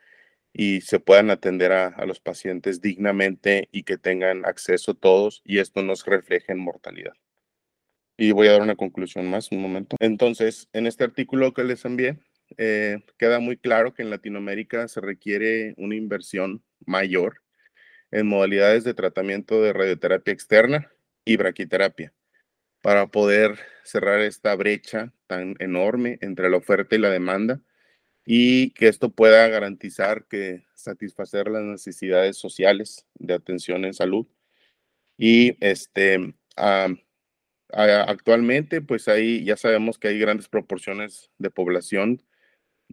y 0.53 0.81
se 0.81 0.99
puedan 1.01 1.31
atender 1.31 1.73
a, 1.73 2.05
los 2.07 2.21
pacientes 2.21 2.81
dignamente 2.81 3.69
y 3.73 3.85
que 3.85 3.99
tengan 3.99 4.45
acceso 4.45 4.95
todos 4.95 5.43
y 5.45 5.59
esto 5.59 5.83
nos 5.83 6.05
refleje 6.05 6.53
en 6.53 6.59
mortalidad. 6.59 7.13
Y 8.17 8.33
voy 8.33 8.49
a 8.49 8.53
dar 8.53 8.63
una 8.63 8.77
conclusión 8.77 9.31
más, 9.31 9.51
un 9.51 9.63
momento. 9.63 9.97
Entonces, 10.01 10.69
en 10.73 10.87
este 10.87 11.05
artículo 11.05 11.55
que 11.55 11.65
les 11.65 11.85
envié, 11.85 12.19
eh, 12.59 12.99
queda 13.17 13.39
muy 13.39 13.57
claro 13.57 13.95
que 13.95 14.03
en 14.03 14.11
Latinoamérica 14.11 14.89
se 14.89 15.01
requiere 15.01 15.75
una 15.77 15.95
inversión 15.95 16.63
mayor 16.85 17.43
en 18.11 18.27
modalidades 18.27 18.85
de 18.85 18.95
tratamiento 18.95 19.63
de 19.63 19.73
radioterapia 19.73 20.35
externa 20.35 20.91
y 21.25 21.37
braquiterapia 21.37 22.13
para 22.83 23.07
poder 23.07 23.59
cerrar 23.85 24.21
esta 24.21 24.55
brecha 24.57 25.13
tan 25.27 25.55
enorme 25.59 26.19
entre 26.21 26.51
la 26.51 26.57
oferta 26.57 26.97
y 26.97 26.99
la 26.99 27.11
demanda 27.11 27.61
y 28.25 28.71
que 28.73 28.89
esto 28.89 29.11
pueda 29.11 29.49
garantizar 29.49 30.27
que 30.27 30.65
satisfacer 30.75 31.49
las 31.49 31.63
necesidades 31.63 32.37
sociales 32.37 33.07
de 33.15 33.35
atención 33.35 33.85
en 33.85 33.95
salud. 33.95 34.27
Y 35.19 35.57
este, 35.65 36.35
actualmente, 37.73 38.81
pues 38.81 39.09
ahí 39.09 39.45
ya 39.45 39.57
sabemos 39.57 39.99
que 39.99 40.09
hay 40.09 40.19
grandes 40.19 40.49
proporciones 40.49 41.31
de 41.39 41.51
población 41.51 42.23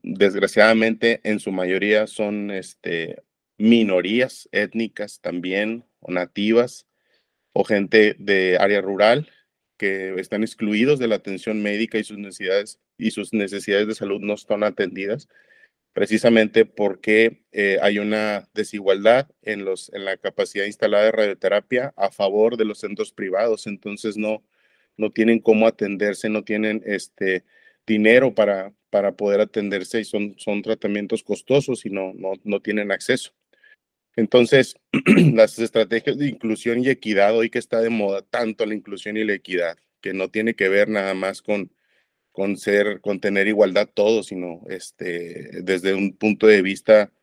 desgraciadamente 0.03 1.21
en 1.23 1.39
su 1.39 1.51
mayoría 1.51 2.07
son 2.07 2.51
este, 2.51 3.23
minorías 3.57 4.47
étnicas 4.51 5.19
también 5.21 5.85
o 5.99 6.11
nativas 6.11 6.87
o 7.53 7.63
gente 7.63 8.15
de 8.19 8.57
área 8.59 8.81
rural 8.81 9.29
que 9.77 10.15
están 10.19 10.43
excluidos 10.43 10.99
de 10.99 11.07
la 11.07 11.15
atención 11.15 11.61
médica 11.61 11.97
y 11.97 12.03
sus 12.03 12.17
necesidades 12.17 12.79
y 12.97 13.11
sus 13.11 13.33
necesidades 13.33 13.87
de 13.87 13.95
salud 13.95 14.19
no 14.19 14.33
están 14.33 14.63
atendidas 14.63 15.27
precisamente 15.97 16.67
porque 16.67 17.41
eh, 17.51 17.79
hay 17.81 17.97
una 17.97 18.47
desigualdad 18.53 19.31
en, 19.41 19.65
los, 19.65 19.91
en 19.95 20.05
la 20.05 20.15
capacidad 20.17 20.65
instalada 20.65 21.05
de 21.05 21.11
radioterapia 21.11 21.91
a 21.97 22.11
favor 22.11 22.55
de 22.55 22.65
los 22.65 22.81
centros 22.81 23.11
privados. 23.11 23.65
Entonces 23.65 24.15
no, 24.15 24.43
no 24.95 25.09
tienen 25.09 25.39
cómo 25.39 25.65
atenderse, 25.65 26.29
no 26.29 26.43
tienen 26.43 26.83
este, 26.85 27.45
dinero 27.87 28.35
para, 28.35 28.75
para 28.91 29.13
poder 29.13 29.41
atenderse 29.41 29.99
y 29.99 30.05
son, 30.05 30.35
son 30.37 30.61
tratamientos 30.61 31.23
costosos 31.23 31.83
y 31.83 31.89
no, 31.89 32.13
no, 32.13 32.33
no 32.43 32.59
tienen 32.61 32.91
acceso. 32.91 33.31
Entonces, 34.17 34.75
las 35.33 35.57
estrategias 35.59 36.17
de 36.17 36.27
inclusión 36.27 36.83
y 36.83 36.89
equidad, 36.89 37.37
hoy 37.37 37.49
que 37.51 37.59
está 37.59 37.79
de 37.79 37.91
moda 37.91 38.23
tanto 38.23 38.65
la 38.65 38.73
inclusión 38.73 39.15
y 39.15 39.23
la 39.23 39.33
equidad, 39.33 39.77
que 40.01 40.13
no 40.13 40.29
tiene 40.29 40.55
que 40.55 40.69
ver 40.69 40.89
nada 40.89 41.13
más 41.13 41.43
con, 41.43 41.71
con 42.31 42.57
ser, 42.57 42.99
con 42.99 43.19
tener 43.19 43.47
igualdad 43.47 43.87
todo, 43.93 44.23
sino 44.23 44.61
este, 44.69 45.61
desde 45.61 45.93
un 45.93 46.17
punto 46.17 46.47
de 46.47 46.63
vista 46.63 47.13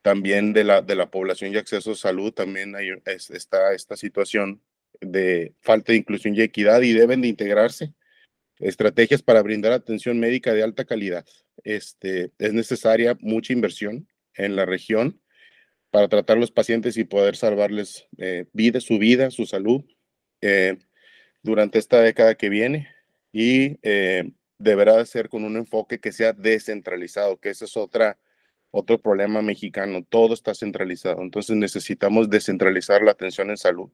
también 0.00 0.54
de 0.54 0.64
la, 0.64 0.80
de 0.80 0.94
la 0.94 1.10
población 1.10 1.52
y 1.52 1.58
acceso 1.58 1.92
a 1.92 1.96
salud, 1.96 2.32
también 2.32 2.74
hay, 2.74 2.90
está 3.04 3.74
esta 3.74 3.96
situación 3.96 4.62
de 5.02 5.52
falta 5.60 5.92
de 5.92 5.98
inclusión 5.98 6.34
y 6.34 6.40
equidad 6.40 6.80
y 6.80 6.94
deben 6.94 7.20
de 7.20 7.28
integrarse 7.28 7.92
estrategias 8.58 9.22
para 9.22 9.42
brindar 9.42 9.72
atención 9.72 10.18
médica 10.18 10.54
de 10.54 10.62
alta 10.62 10.86
calidad. 10.86 11.26
Este, 11.62 12.32
es 12.38 12.52
necesaria 12.54 13.18
mucha 13.20 13.52
inversión 13.52 14.08
en 14.34 14.56
la 14.56 14.64
región 14.64 15.20
para 15.90 16.08
tratar 16.08 16.36
a 16.36 16.40
los 16.40 16.50
pacientes 16.50 16.96
y 16.96 17.04
poder 17.04 17.36
salvarles 17.36 18.06
eh, 18.18 18.46
vida, 18.52 18.80
su 18.80 18.98
vida, 18.98 19.30
su 19.30 19.46
salud 19.46 19.84
eh, 20.40 20.78
durante 21.42 21.78
esta 21.78 22.00
década 22.00 22.34
que 22.34 22.48
viene. 22.48 22.88
Y 23.32 23.78
eh, 23.82 24.30
deberá 24.58 25.04
ser 25.06 25.28
con 25.28 25.44
un 25.44 25.56
enfoque 25.56 26.00
que 26.00 26.12
sea 26.12 26.32
descentralizado, 26.32 27.38
que 27.38 27.50
ese 27.50 27.66
es 27.66 27.76
otra, 27.76 28.18
otro 28.70 29.00
problema 29.00 29.42
mexicano, 29.42 30.04
todo 30.08 30.34
está 30.34 30.54
centralizado, 30.54 31.22
entonces 31.22 31.56
necesitamos 31.56 32.28
descentralizar 32.28 33.02
la 33.02 33.12
atención 33.12 33.50
en 33.50 33.56
salud 33.56 33.90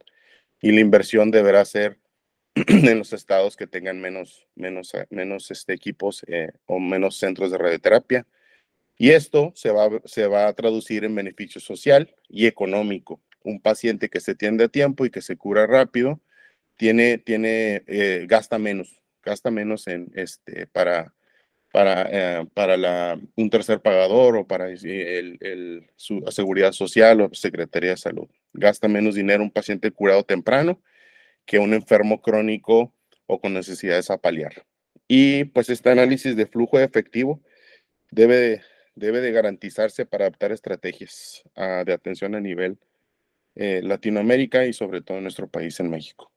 y 0.62 0.72
la 0.72 0.80
inversión 0.80 1.30
deberá 1.30 1.64
ser 1.64 1.98
en 2.54 2.98
los 2.98 3.12
estados 3.12 3.56
que 3.56 3.66
tengan 3.66 4.00
menos, 4.00 4.46
menos, 4.54 4.92
menos 5.10 5.50
este, 5.50 5.74
equipos 5.74 6.24
o 6.66 6.78
menos 6.78 7.18
centros 7.18 7.50
de 7.50 7.58
radioterapia. 7.58 8.26
Y 8.96 9.10
esto 9.10 9.52
se 9.54 9.70
va, 9.70 9.88
se 10.04 10.26
va 10.26 10.46
a 10.46 10.52
traducir 10.52 11.04
en 11.04 11.14
beneficio 11.14 11.60
social 11.60 12.14
y 12.28 12.46
económico. 12.46 13.20
Un 13.42 13.60
paciente 13.60 14.08
que 14.08 14.20
se 14.20 14.32
atiende 14.32 14.64
a 14.64 14.68
tiempo 14.68 15.04
y 15.04 15.10
que 15.10 15.20
se 15.20 15.36
cura 15.36 15.66
rápido, 15.66 16.20
tiene, 16.76 17.18
tiene, 17.18 17.82
eh, 17.86 18.26
gasta 18.28 18.58
menos, 18.58 19.00
gasta 19.22 19.50
menos 19.50 19.86
en, 19.86 20.10
este, 20.14 20.66
para, 20.68 21.14
para, 21.72 22.46
para 22.54 22.76
la, 22.76 23.20
un 23.36 23.50
tercer 23.50 23.80
pagador 23.80 24.36
o 24.36 24.46
para 24.46 24.70
el, 24.70 25.38
el, 25.40 25.90
su 25.96 26.24
seguridad 26.30 26.72
social 26.72 27.20
o 27.20 27.34
Secretaría 27.34 27.90
de 27.90 27.96
Salud. 27.96 28.28
Gasta 28.52 28.88
menos 28.88 29.16
dinero 29.16 29.42
un 29.42 29.50
paciente 29.50 29.90
curado 29.90 30.24
temprano 30.24 30.80
que 31.44 31.58
un 31.58 31.74
enfermo 31.74 32.22
crónico 32.22 32.94
o 33.26 33.40
con 33.40 33.54
necesidades 33.54 34.10
a 34.10 34.18
paliar. 34.18 34.64
Y 35.08 35.44
pues 35.44 35.68
este 35.68 35.90
análisis 35.90 36.36
de 36.36 36.46
flujo 36.46 36.78
efectivo 36.78 37.42
debe, 38.10 38.62
debe 38.94 39.20
de 39.20 39.32
garantizarse 39.32 40.06
para 40.06 40.24
adaptar 40.24 40.52
estrategias 40.52 41.42
ah, 41.56 41.82
de 41.84 41.92
atención 41.92 42.34
a 42.34 42.40
nivel 42.40 42.78
eh, 43.54 43.80
Latinoamérica 43.82 44.66
y 44.66 44.72
sobre 44.72 45.00
todo 45.00 45.18
en 45.18 45.24
nuestro 45.24 45.48
país, 45.48 45.78
en 45.80 45.90
México. 45.90 46.30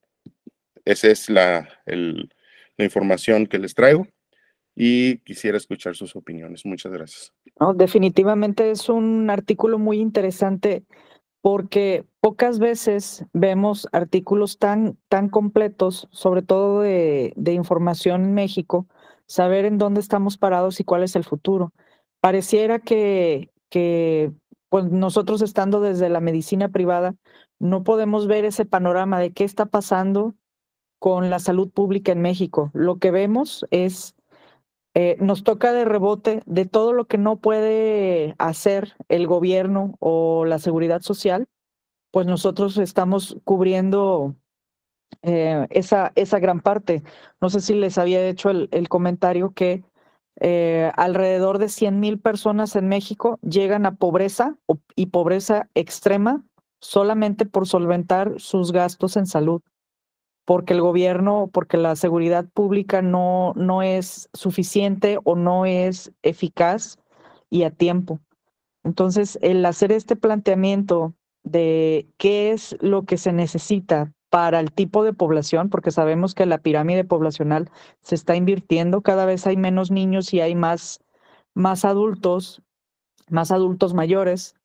Esa 0.85 1.07
es 1.07 1.29
la, 1.29 1.67
la 1.85 2.85
información 2.85 3.47
que 3.47 3.59
les 3.59 3.73
traigo 3.73 4.07
y 4.75 5.17
quisiera 5.19 5.57
escuchar 5.57 5.95
sus 5.95 6.15
opiniones. 6.15 6.65
Muchas 6.65 6.91
gracias. 6.91 7.33
definitivamente 7.75 8.69
es 8.69 8.89
un 8.89 9.29
artículo 9.29 9.79
muy 9.79 9.99
interesante 9.99 10.83
porque 11.41 12.05
pocas 12.19 12.59
veces 12.59 13.25
vemos 13.33 13.87
artículos 13.91 14.59
tan, 14.59 14.97
tan 15.07 15.29
completos, 15.29 16.07
sobre 16.11 16.41
todo 16.41 16.81
de, 16.81 17.33
información 17.47 18.25
en 18.25 18.33
México, 18.33 18.87
saber 19.25 19.65
en 19.65 19.77
dónde 19.77 19.99
estamos 19.99 20.37
parados 20.37 20.79
y 20.79 20.83
cuál 20.83 21.03
es 21.03 21.15
el 21.15 21.23
futuro. 21.23 21.73
Pareciera 22.19 22.79
que, 22.79 23.51
que 23.69 24.31
pues 24.69 24.85
nosotros 24.85 25.41
estando 25.41 25.81
desde 25.81 26.09
la 26.09 26.19
medicina 26.19 26.69
privada, 26.69 27.15
no 27.59 27.83
podemos 27.83 28.27
ver 28.27 28.45
ese 28.45 28.65
panorama 28.65 29.19
de 29.19 29.31
qué 29.31 29.43
está 29.43 29.65
pasando 29.65 30.35
con 30.99 31.29
la 31.29 31.39
salud 31.39 31.69
pública 31.69 32.11
en 32.11 32.21
México. 32.21 32.71
Lo 32.73 32.97
que 32.97 33.11
vemos 33.11 33.65
es, 33.71 34.15
eh, 34.93 35.17
nos 35.19 35.43
toca 35.43 35.73
de 35.73 35.85
rebote 35.85 36.41
de 36.45 36.65
todo 36.65 36.93
lo 36.93 37.05
que 37.05 37.17
no 37.17 37.37
puede 37.37 38.35
hacer 38.39 38.95
el 39.09 39.27
gobierno 39.27 39.95
o 39.99 40.45
la 40.45 40.59
seguridad 40.59 41.01
social 41.01 41.47
pues 42.11 42.25
nosotros 42.25 42.77
estamos 42.77 43.37
cubriendo 43.43 44.35
eh, 45.21 45.67
esa, 45.69 46.11
esa 46.15 46.39
gran 46.39 46.61
parte. 46.61 47.03
No 47.41 47.49
sé 47.49 47.61
si 47.61 47.75
les 47.75 47.97
había 47.97 48.27
hecho 48.27 48.49
el, 48.49 48.89
comentario 48.89 49.53
que 49.53 49.83
eh, 50.39 50.91
alrededor 50.95 51.57
de 51.57 51.69
100 51.69 51.99
mil 51.99 52.19
personas 52.19 52.75
en 52.75 52.87
México 52.87 53.39
llegan 53.41 53.85
a 53.85 53.95
pobreza 53.95 54.55
y 54.95 55.07
pobreza 55.07 55.67
extrema 55.73 56.43
solamente 56.79 57.45
por 57.45 57.67
solventar 57.67 58.39
sus 58.39 58.71
gastos 58.71 59.17
en 59.17 59.25
salud, 59.25 59.61
porque 60.45 60.73
el 60.73 60.81
gobierno, 60.81 61.49
porque 61.51 61.77
la 61.77 61.95
seguridad 61.95 62.45
pública 62.53 63.01
no, 63.01 63.53
no 63.55 63.81
es 63.81 64.29
suficiente 64.33 65.17
o 65.23 65.35
no 65.35 65.65
es 65.65 66.11
eficaz 66.21 66.99
y 67.49 67.63
a 67.63 67.71
tiempo. 67.71 68.19
Entonces, 68.83 69.39
el 69.41 69.65
hacer 69.65 69.91
este 69.91 70.15
planteamiento 70.15 71.13
de 71.43 72.07
qué 72.17 72.51
es 72.51 72.77
lo 72.79 73.05
que 73.05 73.17
se 73.17 73.33
necesita 73.33 74.13
para 74.29 74.59
el 74.59 74.71
tipo 74.71 75.03
de 75.03 75.13
población, 75.13 75.69
porque 75.69 75.91
sabemos 75.91 76.35
que 76.35 76.45
la 76.45 76.57
pirámide 76.57 77.03
poblacional 77.05 77.69
se 78.01 78.15
está 78.15 78.35
invirtiendo, 78.35 79.01
cada 79.01 79.25
vez 79.25 79.47
hay 79.47 79.57
menos 79.57 79.91
niños 79.91 80.33
y 80.33 80.41
hay 80.41 80.55
más, 80.55 80.99
más 81.53 81.85
adultos, 81.85 82.61
más 83.29 83.51
adultos 83.51 83.93
mayores, 83.93 84.55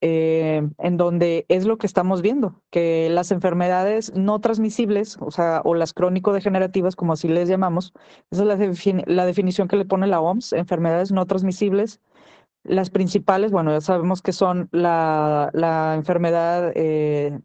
eh, 0.00 0.68
en 0.78 0.96
donde 0.98 1.46
es 1.48 1.64
lo 1.64 1.78
que 1.78 1.86
estamos 1.86 2.20
viendo, 2.20 2.60
que 2.70 3.08
las 3.10 3.30
enfermedades 3.30 4.12
no 4.14 4.38
transmisibles, 4.40 5.16
o 5.20 5.30
sea, 5.30 5.62
o 5.64 5.74
las 5.74 5.94
crónico-degenerativas, 5.94 6.96
como 6.96 7.14
así 7.14 7.28
les 7.28 7.48
llamamos, 7.48 7.92
esa 8.30 8.42
es 8.42 8.48
la, 8.48 9.04
la 9.06 9.26
definición 9.26 9.68
que 9.68 9.76
le 9.76 9.86
pone 9.86 10.06
la 10.06 10.20
OMS, 10.20 10.52
enfermedades 10.52 11.10
no 11.10 11.24
transmisibles, 11.26 12.00
las 12.64 12.90
principales, 12.90 13.52
bueno, 13.52 13.72
ya 13.72 13.80
sabemos 13.80 14.22
que 14.22 14.32
son 14.32 14.68
la, 14.72 15.50
la 15.52 15.94
enfermedad 15.94 16.72
eh, 16.74 17.38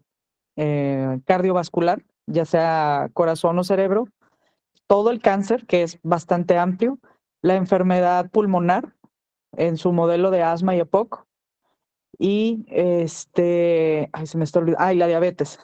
eh, 0.62 1.22
cardiovascular, 1.26 2.04
ya 2.28 2.44
sea 2.44 3.10
corazón 3.14 3.58
o 3.58 3.64
cerebro, 3.64 4.10
todo 4.88 5.10
el 5.10 5.22
cáncer, 5.22 5.66
que 5.66 5.84
es 5.84 6.00
bastante 6.04 6.58
amplio, 6.58 7.00
la 7.42 7.56
enfermedad 7.56 8.30
pulmonar 8.30 8.94
en 9.54 9.78
su 9.78 9.94
modelo 9.94 10.32
de 10.32 10.44
asma 10.44 10.76
y 10.76 10.82
EPOC, 10.82 11.26
y 12.18 12.66
este, 12.68 14.10
ay, 14.12 14.28
se 14.28 14.38
me 14.38 14.44
está 14.44 14.60
olvidando, 14.60 14.84
ay, 14.84 14.98
la 14.98 15.08
diabetes. 15.08 15.60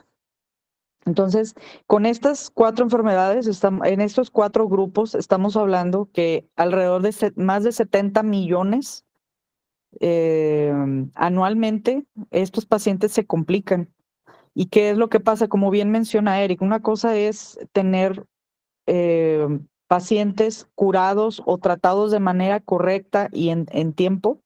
Entonces, 1.05 1.55
con 1.88 2.05
estas 2.05 2.49
cuatro 2.49 2.86
enfermedades, 2.86 3.62
en 3.84 3.99
estos 4.01 4.31
cuatro 4.31 4.69
grupos, 4.69 5.13
estamos 5.13 5.58
hablando 5.58 6.10
que 6.13 6.47
alrededor 6.55 7.01
de 7.01 7.34
más 7.36 7.65
de 7.65 7.73
70 7.73 8.23
millones 8.23 9.05
eh, 9.99 10.73
anualmente 11.15 12.05
estos 12.31 12.65
pacientes 12.65 13.12
se 13.12 13.25
complican. 13.25 13.93
¿Y 14.55 14.67
qué 14.67 14.89
es 14.89 14.97
lo 14.97 15.09
que 15.09 15.19
pasa? 15.19 15.47
Como 15.47 15.69
bien 15.69 15.91
menciona 15.91 16.41
Eric, 16.41 16.61
una 16.61 16.81
cosa 16.81 17.17
es 17.17 17.59
tener 17.73 18.25
eh, 18.87 19.47
pacientes 19.87 20.67
curados 20.75 21.43
o 21.45 21.57
tratados 21.57 22.11
de 22.11 22.19
manera 22.19 22.61
correcta 22.61 23.29
y 23.33 23.49
en, 23.49 23.93
tiempo, 23.93 24.39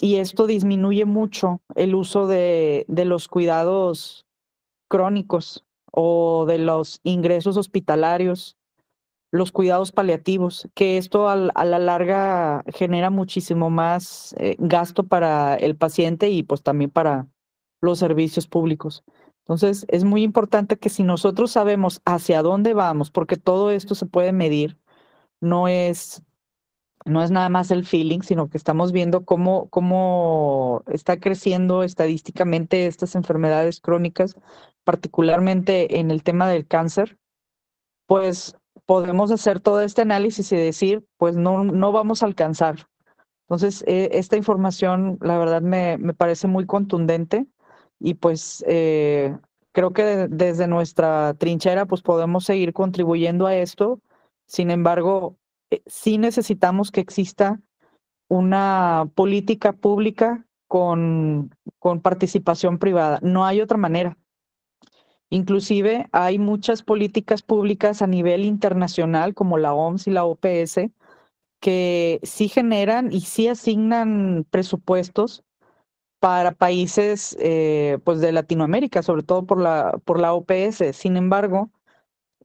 y 0.00 0.16
esto 0.16 0.46
disminuye 0.46 1.04
mucho 1.04 1.60
el 1.74 1.94
uso 1.94 2.26
de, 2.26 2.86
de 2.88 3.04
los 3.04 3.28
cuidados 3.28 4.26
crónicos 4.88 5.64
o 5.92 6.46
de 6.46 6.58
los 6.58 7.00
ingresos 7.04 7.58
hospitalarios 7.58 8.56
los 9.32 9.52
cuidados 9.52 9.92
paliativos, 9.92 10.68
que 10.74 10.98
esto 10.98 11.28
a 11.28 11.36
la 11.36 11.78
larga 11.78 12.64
genera 12.74 13.10
muchísimo 13.10 13.70
más 13.70 14.34
eh, 14.38 14.56
gasto 14.58 15.04
para 15.04 15.54
el 15.54 15.76
paciente 15.76 16.30
y 16.30 16.42
pues 16.42 16.62
también 16.62 16.90
para 16.90 17.28
los 17.80 17.98
servicios 17.98 18.46
públicos. 18.46 19.04
Entonces, 19.40 19.84
es 19.88 20.04
muy 20.04 20.22
importante 20.22 20.78
que 20.78 20.90
si 20.90 21.02
nosotros 21.02 21.50
sabemos 21.50 22.00
hacia 22.04 22.42
dónde 22.42 22.74
vamos, 22.74 23.10
porque 23.10 23.36
todo 23.36 23.70
esto 23.70 23.94
se 23.94 24.06
puede 24.06 24.32
medir, 24.32 24.78
no 25.40 25.66
es, 25.68 26.22
no 27.04 27.22
es 27.22 27.30
nada 27.30 27.48
más 27.48 27.70
el 27.70 27.84
feeling, 27.84 28.20
sino 28.20 28.48
que 28.48 28.58
estamos 28.58 28.92
viendo 28.92 29.24
cómo, 29.24 29.68
cómo 29.70 30.84
está 30.86 31.18
creciendo 31.18 31.82
estadísticamente 31.82 32.86
estas 32.86 33.14
enfermedades 33.14 33.80
crónicas, 33.80 34.36
particularmente 34.84 35.98
en 35.98 36.10
el 36.10 36.22
tema 36.22 36.48
del 36.48 36.66
cáncer, 36.66 37.18
pues 38.06 38.56
podemos 38.86 39.30
hacer 39.30 39.60
todo 39.60 39.80
este 39.82 40.02
análisis 40.02 40.52
y 40.52 40.56
decir, 40.56 41.04
pues 41.16 41.36
no, 41.36 41.64
no 41.64 41.92
vamos 41.92 42.22
a 42.22 42.26
alcanzar. 42.26 42.88
Entonces, 43.42 43.82
eh, 43.86 44.10
esta 44.12 44.36
información, 44.36 45.18
la 45.20 45.38
verdad, 45.38 45.62
me, 45.62 45.98
me, 45.98 46.14
parece 46.14 46.46
muy 46.46 46.66
contundente 46.66 47.46
y 48.00 48.14
pues 48.14 48.64
eh, 48.66 49.36
creo 49.72 49.92
que 49.92 50.26
desde 50.28 50.66
nuestra 50.66 51.34
trinchera, 51.34 51.86
pues 51.86 52.02
podemos 52.02 52.44
seguir 52.44 52.72
contribuyendo 52.72 53.46
a 53.46 53.54
esto. 53.54 54.00
Sin 54.46 54.70
embargo, 54.70 55.36
eh, 55.70 55.82
sí 55.86 56.18
necesitamos 56.18 56.90
que 56.90 57.02
exista 57.02 57.60
una 58.28 59.08
política 59.14 59.72
pública 59.72 60.46
con, 60.66 61.54
con 61.78 62.00
participación 62.00 62.78
privada. 62.78 63.18
No 63.22 63.44
hay 63.44 63.60
otra 63.60 63.76
manera. 63.76 64.16
Inclusive 65.28 66.08
hay 66.10 66.38
muchas 66.38 66.82
políticas 66.82 67.42
públicas 67.42 68.02
a 68.02 68.06
nivel 68.06 68.44
internacional 68.44 69.34
como 69.34 69.58
la 69.58 69.74
OMS 69.74 70.08
y 70.08 70.10
la 70.10 70.24
OPS 70.24 70.90
que 71.60 72.18
sí 72.22 72.48
generan 72.48 73.12
y 73.12 73.20
sí 73.20 73.46
asignan 73.46 74.46
presupuestos 74.50 75.44
para 76.20 76.52
países 76.52 77.36
eh, 77.40 77.98
pues 78.04 78.20
de 78.20 78.30
Latinoamérica, 78.30 79.02
sobre 79.02 79.22
todo 79.22 79.46
por 79.46 79.60
la, 79.60 79.98
por 80.04 80.20
la 80.20 80.34
OPS. 80.34 80.94
Sin 80.94 81.16
embargo, 81.16 81.70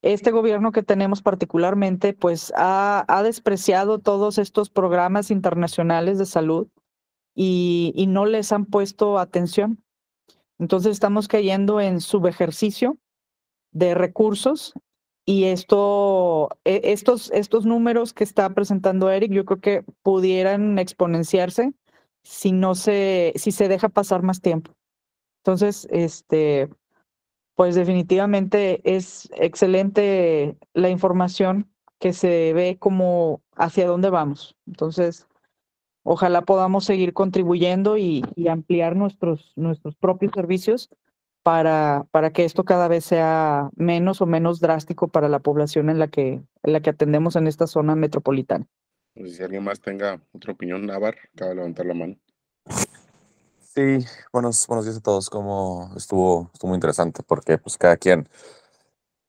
este 0.01 0.31
gobierno 0.31 0.71
que 0.71 0.81
tenemos 0.81 1.21
particularmente 1.21 2.13
pues 2.13 2.53
ha, 2.55 3.05
ha 3.07 3.23
despreciado 3.23 3.99
todos 3.99 4.37
estos 4.37 4.69
programas 4.69 5.29
internacionales 5.29 6.17
de 6.17 6.25
salud 6.25 6.67
y, 7.35 7.91
y 7.95 8.07
no 8.07 8.25
les 8.25 8.51
han 8.53 8.65
puesto 8.65 9.19
atención. 9.19 9.83
Entonces 10.57 10.93
estamos 10.93 11.27
cayendo 11.27 11.81
en 11.81 11.99
subejercicio 11.99 12.97
de 13.71 13.93
recursos 13.93 14.73
y 15.25 15.45
esto, 15.45 16.49
e, 16.63 16.81
estos, 16.85 17.29
estos 17.31 17.65
números 17.65 18.13
que 18.13 18.23
está 18.23 18.49
presentando 18.51 19.09
Eric, 19.09 19.33
yo 19.33 19.43
creo 19.43 19.59
que 19.59 19.83
pudieran 20.01 20.79
exponenciarse 20.79 21.73
si 22.25 22.51
no 22.51 22.73
se, 22.73 23.33
si 23.35 23.51
se 23.51 23.67
deja 23.67 23.87
pasar 23.87 24.23
más 24.23 24.41
tiempo. 24.41 24.71
Entonces, 25.43 25.87
este, 25.91 26.69
pues 27.53 27.75
definitivamente 27.75 28.81
es 28.83 29.29
excelente 29.35 30.57
la 30.73 30.89
información 30.89 31.69
que 31.99 32.13
se 32.13 32.51
ve 32.53 32.77
como 32.79 33.41
hacia 33.55 33.87
dónde 33.87 34.09
vamos. 34.09 34.55
Entonces, 34.65 35.27
ojalá 36.03 36.41
podamos 36.41 36.83
seguir 36.83 37.13
contribuyendo 37.13 37.95
y, 37.97 38.23
ampliar 38.49 38.95
nuestros, 38.95 39.53
nuestros 39.55 39.95
propios 39.95 40.31
servicios 40.33 40.89
para, 41.43 42.07
para, 42.09 42.31
que 42.33 42.43
esto 42.43 42.63
cada 42.63 42.87
vez 42.87 43.05
sea 43.05 43.69
menos 43.75 44.19
o 44.21 44.25
menos 44.25 44.59
drástico 44.59 45.09
para 45.09 45.29
la 45.29 45.39
población 45.39 45.91
en 45.91 45.99
la 45.99 46.07
que, 46.07 46.41
en 46.63 46.73
la 46.73 46.81
que 46.81 46.89
atendemos 46.89 47.35
en 47.35 47.45
esta 47.45 47.67
zona 47.67 47.95
metropolitana. 47.95 48.67
Pues, 49.15 49.37
si 49.37 49.43
alguien 49.43 49.63
más 49.63 49.79
tenga 49.79 50.21
otra 50.33 50.51
opinión, 50.51 50.85
Navar, 50.85 51.15
acaba 51.33 51.49
de 51.49 51.55
levantar 51.55 51.85
la 51.85 51.93
mano. 51.93 52.17
Sí, 53.73 54.05
buenos, 54.33 54.67
buenos 54.67 54.85
días 54.85 54.97
a 54.97 55.01
todos. 55.01 55.29
Como 55.29 55.93
estuvo, 55.95 56.51
estuvo 56.53 56.69
muy 56.69 56.75
interesante 56.75 57.23
porque 57.23 57.57
pues 57.57 57.77
cada 57.77 57.95
quien, 57.95 58.27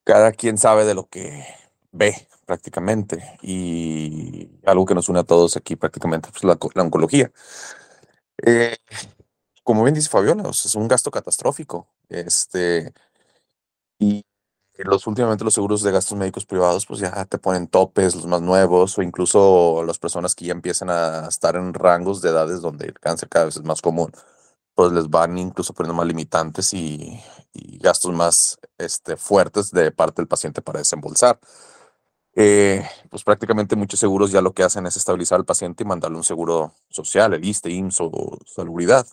cada 0.04 0.32
quien 0.32 0.58
sabe 0.58 0.84
de 0.84 0.94
lo 0.94 1.08
que 1.08 1.44
ve 1.92 2.14
prácticamente 2.46 3.38
y 3.42 4.50
algo 4.64 4.86
que 4.86 4.94
nos 4.94 5.08
une 5.08 5.20
a 5.20 5.24
todos 5.24 5.56
aquí 5.56 5.76
prácticamente 5.76 6.30
pues 6.30 6.42
la, 6.42 6.58
la 6.74 6.82
oncología. 6.82 7.30
Eh, 8.44 8.76
como 9.62 9.84
bien 9.84 9.94
dice 9.94 10.08
Fabiola, 10.08 10.48
es 10.48 10.74
un 10.74 10.88
gasto 10.88 11.12
catastrófico. 11.12 11.88
Este, 12.08 12.92
y 13.98 14.24
los 14.84 15.06
últimamente 15.06 15.44
los 15.44 15.54
seguros 15.54 15.82
de 15.82 15.92
gastos 15.92 16.18
médicos 16.18 16.46
privados 16.46 16.86
pues 16.86 17.00
ya 17.00 17.24
te 17.24 17.38
ponen 17.38 17.68
topes, 17.68 18.14
los 18.14 18.26
más 18.26 18.42
nuevos, 18.42 18.98
o 18.98 19.02
incluso 19.02 19.82
las 19.86 19.98
personas 19.98 20.34
que 20.34 20.46
ya 20.46 20.52
empiezan 20.52 20.90
a 20.90 21.26
estar 21.28 21.56
en 21.56 21.74
rangos 21.74 22.20
de 22.20 22.30
edades 22.30 22.60
donde 22.60 22.86
el 22.86 22.98
cáncer 23.00 23.28
cada 23.28 23.46
vez 23.46 23.56
es 23.56 23.64
más 23.64 23.82
común, 23.82 24.12
pues 24.74 24.92
les 24.92 25.08
van 25.08 25.38
incluso 25.38 25.72
poniendo 25.74 25.94
más 25.94 26.06
limitantes 26.06 26.74
y, 26.74 27.20
gastos 27.80 28.12
más 28.14 28.58
este, 28.78 29.16
fuertes 29.16 29.70
de 29.70 29.90
parte 29.90 30.20
del 30.22 30.28
paciente 30.28 30.60
para 30.62 30.80
desembolsar. 30.80 31.38
Eh, 32.34 32.86
pues 33.08 33.24
prácticamente 33.24 33.76
muchos 33.76 33.98
seguros 33.98 34.30
ya 34.30 34.42
lo 34.42 34.52
que 34.52 34.62
hacen 34.62 34.86
es 34.86 34.96
estabilizar 34.96 35.38
al 35.38 35.46
paciente 35.46 35.84
y 35.84 35.86
mandarle 35.86 36.18
un 36.18 36.24
seguro 36.24 36.74
social, 36.90 37.32
el 37.32 37.44
ISTE, 37.44 37.70
IMSS 37.70 38.00
o 38.02 38.38
Salubridad. 38.44 39.06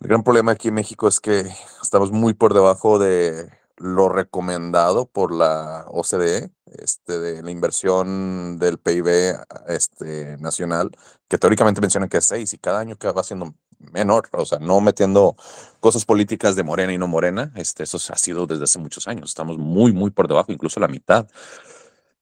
El 0.00 0.08
gran 0.08 0.22
problema 0.22 0.52
aquí 0.52 0.68
en 0.68 0.74
México 0.74 1.08
es 1.08 1.18
que 1.20 1.46
estamos 1.82 2.12
muy 2.12 2.34
por 2.34 2.54
debajo 2.54 3.00
de 3.00 3.50
lo 3.78 4.08
recomendado 4.08 5.06
por 5.06 5.32
la 5.34 5.84
OCDE, 5.88 6.50
este, 6.66 7.18
de 7.18 7.42
la 7.42 7.50
inversión 7.50 8.58
del 8.58 8.78
PIB 8.78 9.36
este, 9.68 10.36
nacional, 10.38 10.90
que 11.28 11.38
teóricamente 11.38 11.80
menciona 11.80 12.08
que 12.08 12.18
es 12.18 12.26
6 12.26 12.54
y 12.54 12.58
cada 12.58 12.80
año 12.80 12.96
que 12.96 13.10
va 13.10 13.22
siendo 13.22 13.54
menor, 13.78 14.28
o 14.32 14.46
sea, 14.46 14.58
no 14.58 14.80
metiendo 14.80 15.36
cosas 15.80 16.04
políticas 16.04 16.56
de 16.56 16.62
morena 16.64 16.92
y 16.92 16.98
no 16.98 17.08
morena, 17.08 17.52
este, 17.56 17.82
eso 17.84 17.98
ha 18.12 18.16
sido 18.16 18.46
desde 18.46 18.64
hace 18.64 18.78
muchos 18.78 19.06
años, 19.08 19.30
estamos 19.30 19.58
muy, 19.58 19.92
muy 19.92 20.10
por 20.10 20.28
debajo, 20.28 20.52
incluso 20.52 20.80
la 20.80 20.88
mitad. 20.88 21.26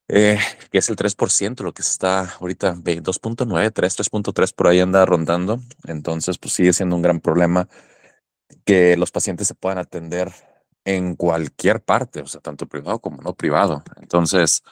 eh, 0.09 0.39
que 0.71 0.79
es 0.79 0.89
el 0.91 0.97
3%, 0.97 1.65
lo 1.65 1.73
que 1.73 1.83
está 1.83 2.35
ahorita 2.41 2.75
2.9, 2.75 3.73
3, 3.73 3.97
3.3 3.99 4.55
por 4.55 4.67
ahí 4.67 4.81
anda 4.81 5.07
rondando. 5.07 5.61
Entonces, 5.87 6.39
pues 6.39 6.53
sigue 6.55 6.73
siendo 6.75 6.97
un 6.97 7.03
gran 7.03 7.21
problema 7.21 7.69
que 8.65 8.97
los 8.97 9.11
pacientes 9.11 9.49
se 9.49 9.55
puedan 9.55 9.79
atender 9.79 10.33
en 10.85 11.17
cualquier 11.17 11.83
parte, 11.83 12.21
o 12.21 12.27
sea, 12.27 12.41
tanto 12.41 12.67
privado 12.67 12.99
como 13.01 13.23
no 13.23 13.35
privado. 13.35 13.83
Entonces, 14.01 14.63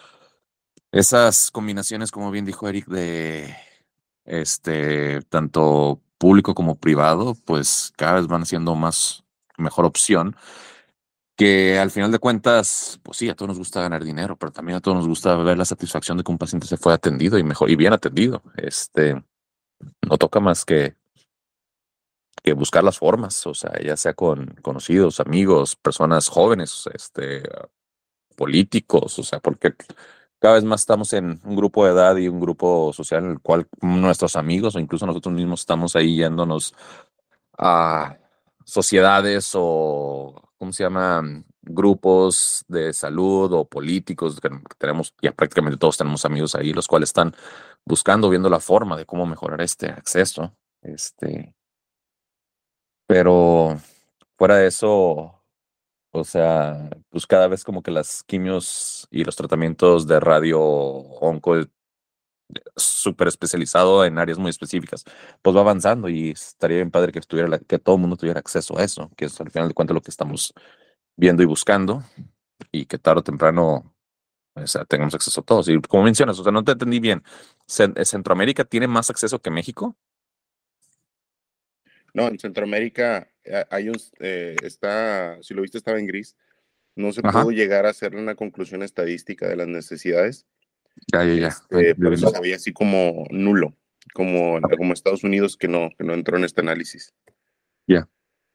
esas 0.92 1.50
combinaciones, 1.50 2.10
como 2.10 2.30
bien 2.30 2.44
dijo 2.44 2.68
Eric, 2.68 2.86
de 2.86 3.54
este 4.24 5.22
tanto 5.22 6.00
público 6.18 6.54
como 6.54 6.76
privado, 6.76 7.34
pues 7.44 7.92
cada 7.96 8.14
vez 8.14 8.26
van 8.26 8.46
siendo 8.46 8.74
más 8.74 9.24
mejor 9.58 9.84
opción 9.84 10.36
que 11.36 11.78
al 11.78 11.90
final 11.90 12.12
de 12.12 12.18
cuentas, 12.18 13.00
pues 13.02 13.18
sí, 13.18 13.28
a 13.28 13.34
todos 13.34 13.48
nos 13.48 13.58
gusta 13.58 13.80
ganar 13.80 14.04
dinero, 14.04 14.36
pero 14.36 14.52
también 14.52 14.76
a 14.76 14.80
todos 14.80 14.98
nos 14.98 15.08
gusta 15.08 15.34
ver 15.36 15.58
la 15.58 15.64
satisfacción 15.64 16.18
de 16.18 16.24
que 16.24 16.30
un 16.30 16.38
paciente 16.38 16.66
se 16.66 16.76
fue 16.76 16.92
atendido 16.92 17.38
y 17.38 17.42
mejor 17.42 17.70
y 17.70 17.76
bien 17.76 17.92
atendido. 17.92 18.42
Este 18.56 19.22
no 20.08 20.18
toca 20.18 20.40
más 20.40 20.64
que 20.64 20.94
que 22.42 22.52
buscar 22.54 22.82
las 22.84 22.98
formas, 22.98 23.46
o 23.46 23.54
sea, 23.54 23.72
ya 23.82 23.96
sea 23.96 24.14
con 24.14 24.46
conocidos, 24.62 25.20
amigos, 25.20 25.76
personas 25.76 26.28
jóvenes, 26.28 26.88
este 26.92 27.42
políticos, 28.36 29.18
o 29.18 29.22
sea, 29.22 29.40
porque 29.40 29.74
cada 30.38 30.54
vez 30.54 30.64
más 30.64 30.80
estamos 30.80 31.12
en 31.12 31.40
un 31.44 31.56
grupo 31.56 31.84
de 31.84 31.92
edad 31.92 32.16
y 32.16 32.28
un 32.28 32.40
grupo 32.40 32.92
social 32.92 33.24
en 33.24 33.30
el 33.32 33.40
cual 33.40 33.68
nuestros 33.80 34.34
amigos 34.36 34.74
o 34.74 34.80
incluso 34.80 35.06
nosotros 35.06 35.34
mismos 35.34 35.60
estamos 35.60 35.94
ahí 35.94 36.16
yéndonos 36.16 36.74
a 37.56 38.18
sociedades 38.64 39.52
o, 39.54 40.42
¿cómo 40.58 40.72
se 40.72 40.82
llaman? 40.82 41.44
Grupos 41.60 42.64
de 42.66 42.92
salud 42.92 43.52
o 43.52 43.64
políticos 43.64 44.40
que 44.40 44.50
tenemos, 44.78 45.14
ya 45.22 45.30
prácticamente 45.32 45.78
todos 45.78 45.96
tenemos 45.96 46.24
amigos 46.24 46.56
ahí, 46.56 46.72
los 46.72 46.88
cuales 46.88 47.10
están 47.10 47.34
buscando, 47.84 48.28
viendo 48.28 48.50
la 48.50 48.58
forma 48.58 48.96
de 48.96 49.06
cómo 49.06 49.26
mejorar 49.26 49.60
este 49.60 49.90
acceso. 49.90 50.52
Este, 50.80 51.54
pero 53.12 53.78
fuera 54.38 54.56
de 54.56 54.68
eso, 54.68 55.44
o 56.12 56.24
sea, 56.24 56.88
pues 57.10 57.26
cada 57.26 57.46
vez 57.46 57.62
como 57.62 57.82
que 57.82 57.90
las 57.90 58.22
quimios 58.22 59.06
y 59.10 59.22
los 59.22 59.36
tratamientos 59.36 60.06
de 60.06 60.18
radio 60.18 60.58
onco 60.62 61.56
súper 62.74 63.28
especializado 63.28 64.06
en 64.06 64.18
áreas 64.18 64.38
muy 64.38 64.48
específicas, 64.48 65.04
pues 65.42 65.54
va 65.54 65.60
avanzando 65.60 66.08
y 66.08 66.30
estaría 66.30 66.78
bien 66.78 66.90
padre 66.90 67.12
que 67.12 67.18
estuviera 67.18 67.58
que 67.58 67.78
todo 67.78 67.96
el 67.96 68.00
mundo 68.00 68.16
tuviera 68.16 68.40
acceso 68.40 68.78
a 68.78 68.82
eso, 68.82 69.10
que 69.14 69.26
es 69.26 69.38
al 69.42 69.50
final 69.50 69.68
de 69.68 69.74
cuentas 69.74 69.94
lo 69.94 70.00
que 70.00 70.10
estamos 70.10 70.54
viendo 71.14 71.42
y 71.42 71.46
buscando 71.46 72.02
y 72.70 72.86
que 72.86 72.96
tarde 72.96 73.20
o 73.20 73.24
temprano 73.24 73.94
o 74.54 74.66
sea, 74.66 74.86
tengamos 74.86 75.14
acceso 75.14 75.42
a 75.42 75.44
todos. 75.44 75.68
Y 75.68 75.78
como 75.82 76.04
mencionas, 76.04 76.38
o 76.38 76.42
sea, 76.44 76.52
no 76.52 76.64
te 76.64 76.72
entendí 76.72 76.98
bien. 76.98 77.22
¿Centroamérica 77.66 78.64
tiene 78.64 78.88
más 78.88 79.10
acceso 79.10 79.38
que 79.38 79.50
México? 79.50 79.96
No, 82.14 82.28
en 82.28 82.38
Centroamérica 82.38 83.30
eh, 83.44 83.64
hay 83.70 83.88
un, 83.88 83.96
eh, 84.20 84.56
está, 84.62 85.42
si 85.42 85.54
lo 85.54 85.62
viste, 85.62 85.78
estaba 85.78 85.98
en 85.98 86.06
gris. 86.06 86.36
No 86.94 87.12
se 87.12 87.22
pudo 87.22 87.50
llegar 87.50 87.86
a 87.86 87.90
hacer 87.90 88.14
una 88.14 88.34
conclusión 88.34 88.82
estadística 88.82 89.48
de 89.48 89.56
las 89.56 89.66
necesidades. 89.66 90.46
Ya, 91.10 91.24
ya, 91.24 91.34
ya. 91.34 91.48
Este, 91.48 91.94
por 91.94 92.12
eso 92.12 92.28
se 92.28 92.40
veía 92.40 92.56
así 92.56 92.72
como 92.72 93.24
nulo, 93.30 93.74
como, 94.12 94.60
como 94.76 94.92
Estados 94.92 95.24
Unidos 95.24 95.56
que 95.56 95.68
no, 95.68 95.88
que 95.96 96.04
no 96.04 96.12
entró 96.12 96.36
en 96.36 96.44
este 96.44 96.60
análisis. 96.60 97.14
Ya. 97.86 98.08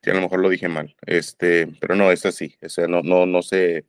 Sí, 0.04 0.12
a 0.12 0.14
lo 0.14 0.22
mejor 0.22 0.40
lo 0.40 0.50
dije 0.50 0.68
mal. 0.68 0.96
Este, 1.08 1.68
pero 1.80 1.96
no, 1.96 2.12
es 2.12 2.28
así. 2.28 2.56
O 2.62 2.70
sea, 2.70 2.88
no, 2.88 3.02
no, 3.02 3.26
no 3.26 3.42
se, 3.42 3.88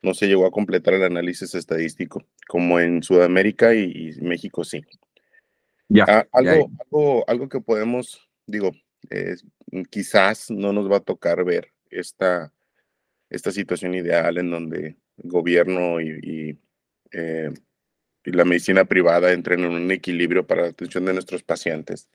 no 0.00 0.14
se 0.14 0.28
llegó 0.28 0.46
a 0.46 0.50
completar 0.50 0.94
el 0.94 1.04
análisis 1.04 1.54
estadístico, 1.54 2.24
como 2.48 2.80
en 2.80 3.02
Sudamérica 3.02 3.74
y, 3.74 4.12
México 4.22 4.64
sí. 4.64 4.82
Ya, 5.88 6.04
ah, 6.08 6.26
algo, 6.32 6.70
algo, 6.78 7.24
algo 7.28 7.48
que 7.48 7.60
podemos, 7.60 8.30
digo, 8.46 8.72
quizás 9.90 10.50
no 10.50 10.72
nos 10.72 10.90
va 10.90 10.98
a 10.98 11.04
tocar 11.04 11.44
ver 11.44 11.72
esta, 11.90 12.52
esta 13.28 13.52
situación 13.52 13.94
ideal 13.94 14.38
en 14.38 14.50
donde 14.50 14.96
gobierno 15.16 16.00
y, 16.00 16.58
eh, 17.12 17.50
y, 18.24 18.30
la 18.32 18.44
medicina 18.44 18.84
privada 18.84 19.32
entren 19.32 19.60
en 19.60 19.72
un 19.72 19.90
equilibrio 19.90 20.46
para 20.46 20.62
la 20.62 20.68
atención 20.68 21.04
de 21.04 21.14
nuestros 21.14 21.42
pacientes. 21.42 22.08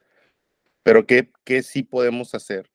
Pero 0.84 1.06
¿qué, 1.06 1.32
qué 1.44 1.64
sí 1.64 1.84
podemos 1.84 2.36
hacer 2.36 2.70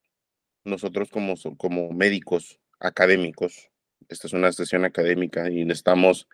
nosotros 0.64 1.10
como, 1.10 1.34
como 1.56 1.92
médicos 1.92 2.60
académicos? 2.78 3.70
Esta 4.08 4.26
es 4.26 4.32
una 4.32 4.50
sesión 4.52 4.84
académica 4.84 5.50
y 5.50 5.68
estamos, 5.70 6.28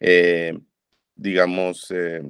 eh, 0.00 0.58
digamos, 1.16 1.90
eh, 1.90 2.22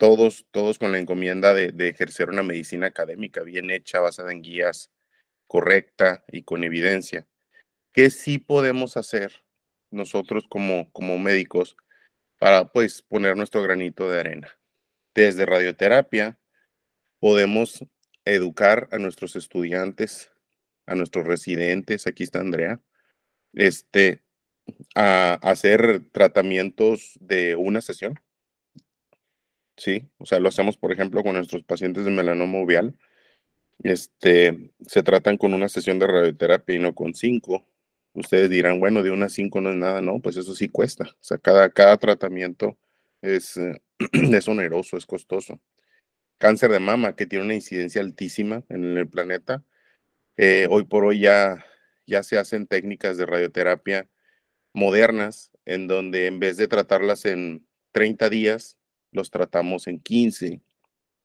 todos, 0.00 0.46
todos 0.50 0.78
con 0.78 0.92
la 0.92 0.98
encomienda 0.98 1.52
de, 1.52 1.88
ejercer 1.88 2.30
una 2.30 2.42
medicina 2.42 2.86
académica 2.86 3.42
bien 3.42 3.70
hecha, 3.70 4.00
basada 4.00 4.32
en 4.32 4.40
guías 4.40 4.90
correcta 5.46 6.24
y 6.28 6.42
con 6.42 6.64
evidencia. 6.64 7.26
¿Qué 7.92 8.08
sí 8.08 8.38
podemos 8.38 8.96
hacer 8.96 9.44
nosotros 9.90 10.46
como, 10.48 10.90
como 10.92 11.18
médicos 11.18 11.76
para 12.38 12.72
pues 12.72 13.02
poner 13.02 13.36
nuestro 13.36 13.62
granito 13.62 14.10
de 14.10 14.20
arena? 14.20 14.58
Desde 15.14 15.44
radioterapia 15.44 16.38
podemos 17.18 17.84
educar 18.24 18.88
a 18.92 18.96
nuestros 18.96 19.36
estudiantes, 19.36 20.32
a 20.86 20.94
nuestros 20.94 21.26
residentes, 21.26 22.06
aquí 22.06 22.22
está 22.22 22.40
Andrea, 22.40 22.80
este, 23.52 24.22
a 24.94 25.34
hacer 25.42 26.00
tratamientos 26.10 27.18
de 27.20 27.54
una 27.56 27.82
sesión, 27.82 28.18
Sí, 29.80 30.06
o 30.18 30.26
sea, 30.26 30.40
lo 30.40 30.50
hacemos, 30.50 30.76
por 30.76 30.92
ejemplo, 30.92 31.22
con 31.22 31.34
nuestros 31.36 31.64
pacientes 31.64 32.04
de 32.04 32.10
melanoma 32.10 32.60
uveal. 32.60 32.94
Este, 33.82 34.72
se 34.86 35.02
tratan 35.02 35.38
con 35.38 35.54
una 35.54 35.70
sesión 35.70 35.98
de 35.98 36.06
radioterapia 36.06 36.76
y 36.76 36.78
no 36.78 36.94
con 36.94 37.14
cinco. 37.14 37.66
Ustedes 38.12 38.50
dirán, 38.50 38.78
bueno, 38.78 39.02
de 39.02 39.10
una 39.10 39.30
cinco 39.30 39.62
no 39.62 39.70
es 39.70 39.76
nada, 39.76 40.02
no, 40.02 40.20
pues 40.20 40.36
eso 40.36 40.54
sí 40.54 40.68
cuesta. 40.68 41.04
O 41.04 41.22
sea, 41.22 41.38
cada, 41.38 41.70
cada 41.70 41.96
tratamiento 41.96 42.76
es, 43.22 43.58
es 44.12 44.48
oneroso, 44.48 44.98
es 44.98 45.06
costoso. 45.06 45.58
Cáncer 46.36 46.72
de 46.72 46.80
mama, 46.80 47.16
que 47.16 47.24
tiene 47.24 47.46
una 47.46 47.54
incidencia 47.54 48.02
altísima 48.02 48.64
en 48.68 48.98
el 48.98 49.08
planeta. 49.08 49.64
Eh, 50.36 50.66
hoy 50.70 50.84
por 50.84 51.06
hoy 51.06 51.20
ya, 51.20 51.64
ya 52.06 52.22
se 52.22 52.36
hacen 52.36 52.66
técnicas 52.66 53.16
de 53.16 53.24
radioterapia 53.24 54.10
modernas, 54.74 55.50
en 55.64 55.86
donde 55.86 56.26
en 56.26 56.38
vez 56.38 56.58
de 56.58 56.68
tratarlas 56.68 57.24
en 57.24 57.66
30 57.92 58.28
días, 58.28 58.76
los 59.12 59.30
tratamos 59.30 59.86
en 59.86 60.00
15, 60.00 60.60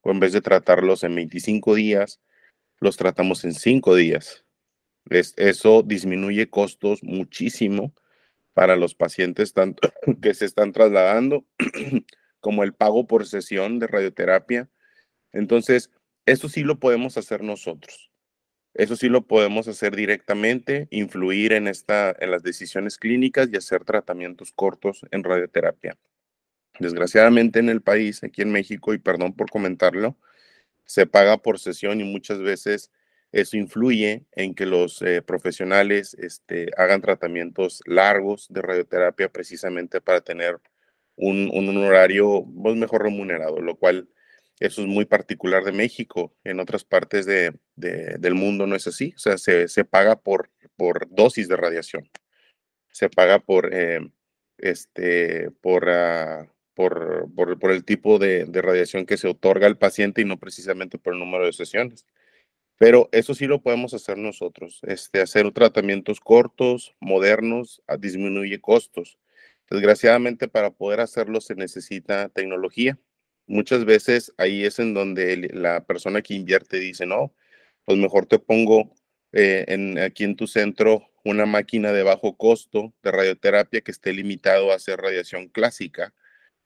o 0.01 0.11
en 0.11 0.19
vez 0.19 0.33
de 0.33 0.41
tratarlos 0.41 1.03
en 1.03 1.15
25 1.15 1.75
días, 1.75 2.21
los 2.79 2.97
tratamos 2.97 3.43
en 3.45 3.53
5 3.53 3.95
días. 3.95 4.45
eso 5.09 5.83
disminuye 5.83 6.49
costos 6.49 7.03
muchísimo 7.03 7.93
para 8.53 8.75
los 8.75 8.95
pacientes 8.95 9.53
tanto 9.53 9.89
que 10.21 10.33
se 10.33 10.45
están 10.45 10.71
trasladando 10.71 11.45
como 12.39 12.63
el 12.63 12.73
pago 12.73 13.05
por 13.07 13.27
sesión 13.27 13.79
de 13.79 13.87
radioterapia. 13.87 14.69
Entonces, 15.33 15.91
eso 16.25 16.49
sí 16.49 16.63
lo 16.63 16.79
podemos 16.79 17.17
hacer 17.17 17.43
nosotros. 17.43 18.11
Eso 18.73 18.95
sí 18.97 19.07
lo 19.07 19.25
podemos 19.25 19.67
hacer 19.67 19.95
directamente, 19.95 20.87
influir 20.91 21.53
en, 21.53 21.67
esta, 21.67 22.15
en 22.19 22.29
las 22.29 22.43
decisiones 22.43 22.97
clínicas 22.97 23.49
y 23.51 23.55
hacer 23.55 23.85
tratamientos 23.85 24.51
cortos 24.51 25.05
en 25.11 25.23
radioterapia. 25.23 25.97
Desgraciadamente 26.79 27.59
en 27.59 27.69
el 27.69 27.81
país, 27.81 28.23
aquí 28.23 28.41
en 28.41 28.51
México, 28.51 28.93
y 28.93 28.97
perdón 28.97 29.33
por 29.33 29.49
comentarlo, 29.49 30.17
se 30.85 31.05
paga 31.07 31.37
por 31.37 31.59
sesión 31.59 32.01
y 32.01 32.03
muchas 32.03 32.39
veces 32.39 32.91
eso 33.31 33.57
influye 33.57 34.25
en 34.31 34.55
que 34.55 34.65
los 34.65 35.01
eh, 35.01 35.21
profesionales 35.21 36.15
este, 36.19 36.71
hagan 36.77 37.01
tratamientos 37.01 37.81
largos 37.85 38.47
de 38.49 38.61
radioterapia 38.61 39.29
precisamente 39.29 39.99
para 39.99 40.21
tener 40.21 40.59
un, 41.17 41.77
horario 41.77 42.45
pues, 42.61 42.75
mejor 42.75 43.03
remunerado, 43.03 43.59
lo 43.61 43.75
cual 43.75 44.07
eso 44.59 44.81
es 44.81 44.87
muy 44.87 45.05
particular 45.05 45.63
de 45.63 45.71
México. 45.71 46.33
En 46.43 46.59
otras 46.59 46.85
partes 46.85 47.25
de, 47.25 47.53
del 47.75 48.35
mundo 48.35 48.67
no 48.67 48.75
es 48.75 48.87
así. 48.87 49.13
O 49.15 49.19
sea, 49.19 49.37
se, 49.37 49.85
paga 49.85 50.15
por, 50.15 50.49
por 50.77 51.07
dosis 51.13 51.47
de 51.49 51.57
radiación. 51.57 52.09
Se 52.91 53.09
paga 53.09 53.39
por, 53.39 53.73
eh, 53.73 53.99
este, 54.57 55.51
por, 55.61 55.89
ah, 55.89 56.47
por, 56.75 57.27
por, 57.33 57.71
el 57.71 57.85
tipo 57.85 58.19
de, 58.19 58.45
radiación 58.51 59.05
que 59.05 59.17
se 59.17 59.27
otorga 59.27 59.67
al 59.67 59.77
paciente 59.77 60.21
y 60.21 60.25
no 60.25 60.37
precisamente 60.37 60.97
por 60.97 61.13
el 61.13 61.19
número 61.19 61.45
de 61.45 61.53
sesiones. 61.53 62.05
Pero 62.77 63.09
eso 63.13 63.33
sí 63.33 63.47
lo 63.47 63.61
podemos 63.61 63.93
hacer 63.93 64.17
nosotros, 64.17 64.81
este, 64.83 65.21
hacer 65.21 65.51
tratamientos 65.53 66.19
cortos, 66.19 66.95
modernos, 66.99 67.81
disminuye 67.99 68.59
costos. 68.59 69.17
Desgraciadamente 69.69 70.47
para 70.47 70.71
poder 70.71 70.99
hacerlo 70.99 71.41
se 71.41 71.55
necesita 71.55 72.29
tecnología. 72.29 72.99
Muchas 73.47 73.85
veces 73.85 74.33
ahí 74.37 74.65
es 74.65 74.79
en 74.79 74.93
donde 74.93 75.49
la 75.53 75.85
persona 75.85 76.21
que 76.21 76.33
invierte 76.33 76.77
dice, 76.79 77.05
no, 77.05 77.33
pues 77.85 77.97
mejor 77.97 78.25
te 78.25 78.39
pongo 78.39 78.93
eh, 79.31 79.65
en, 79.67 79.97
aquí 79.99 80.23
en 80.23 80.35
tu 80.35 80.47
centro 80.47 81.07
una 81.23 81.45
máquina 81.45 81.91
de 81.91 82.03
bajo 82.03 82.37
costo 82.37 82.93
de 83.03 83.11
radioterapia 83.11 83.81
que 83.81 83.91
esté 83.91 84.13
limitado 84.13 84.71
a 84.71 84.75
hacer 84.75 84.99
radiación 84.99 85.47
clásica, 85.47 86.13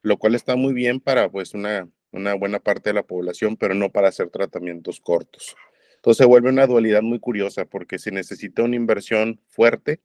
lo 0.02 0.18
cual 0.18 0.36
está 0.36 0.56
muy 0.56 0.74
bien 0.74 1.00
para 1.00 1.30
pues 1.30 1.54
una, 1.54 1.90
una 2.12 2.34
buena 2.34 2.60
parte 2.60 2.90
de 2.90 2.96
la 2.96 3.04
población, 3.04 3.58
pero 3.58 3.74
no 3.74 3.92
para 3.92 4.10
hacer 4.10 4.30
tratamientos 4.30 5.00
cortos. 5.00 5.56
Entonces 5.96 6.18
se 6.20 6.26
vuelve 6.26 6.50
una 6.50 6.68
dualidad 6.68 7.02
muy 7.02 7.20
curiosa 7.20 7.66
porque 7.66 8.00
se 8.00 8.12
necesita 8.12 8.64
una 8.64 8.76
inversión 8.76 9.42
fuerte 9.50 10.00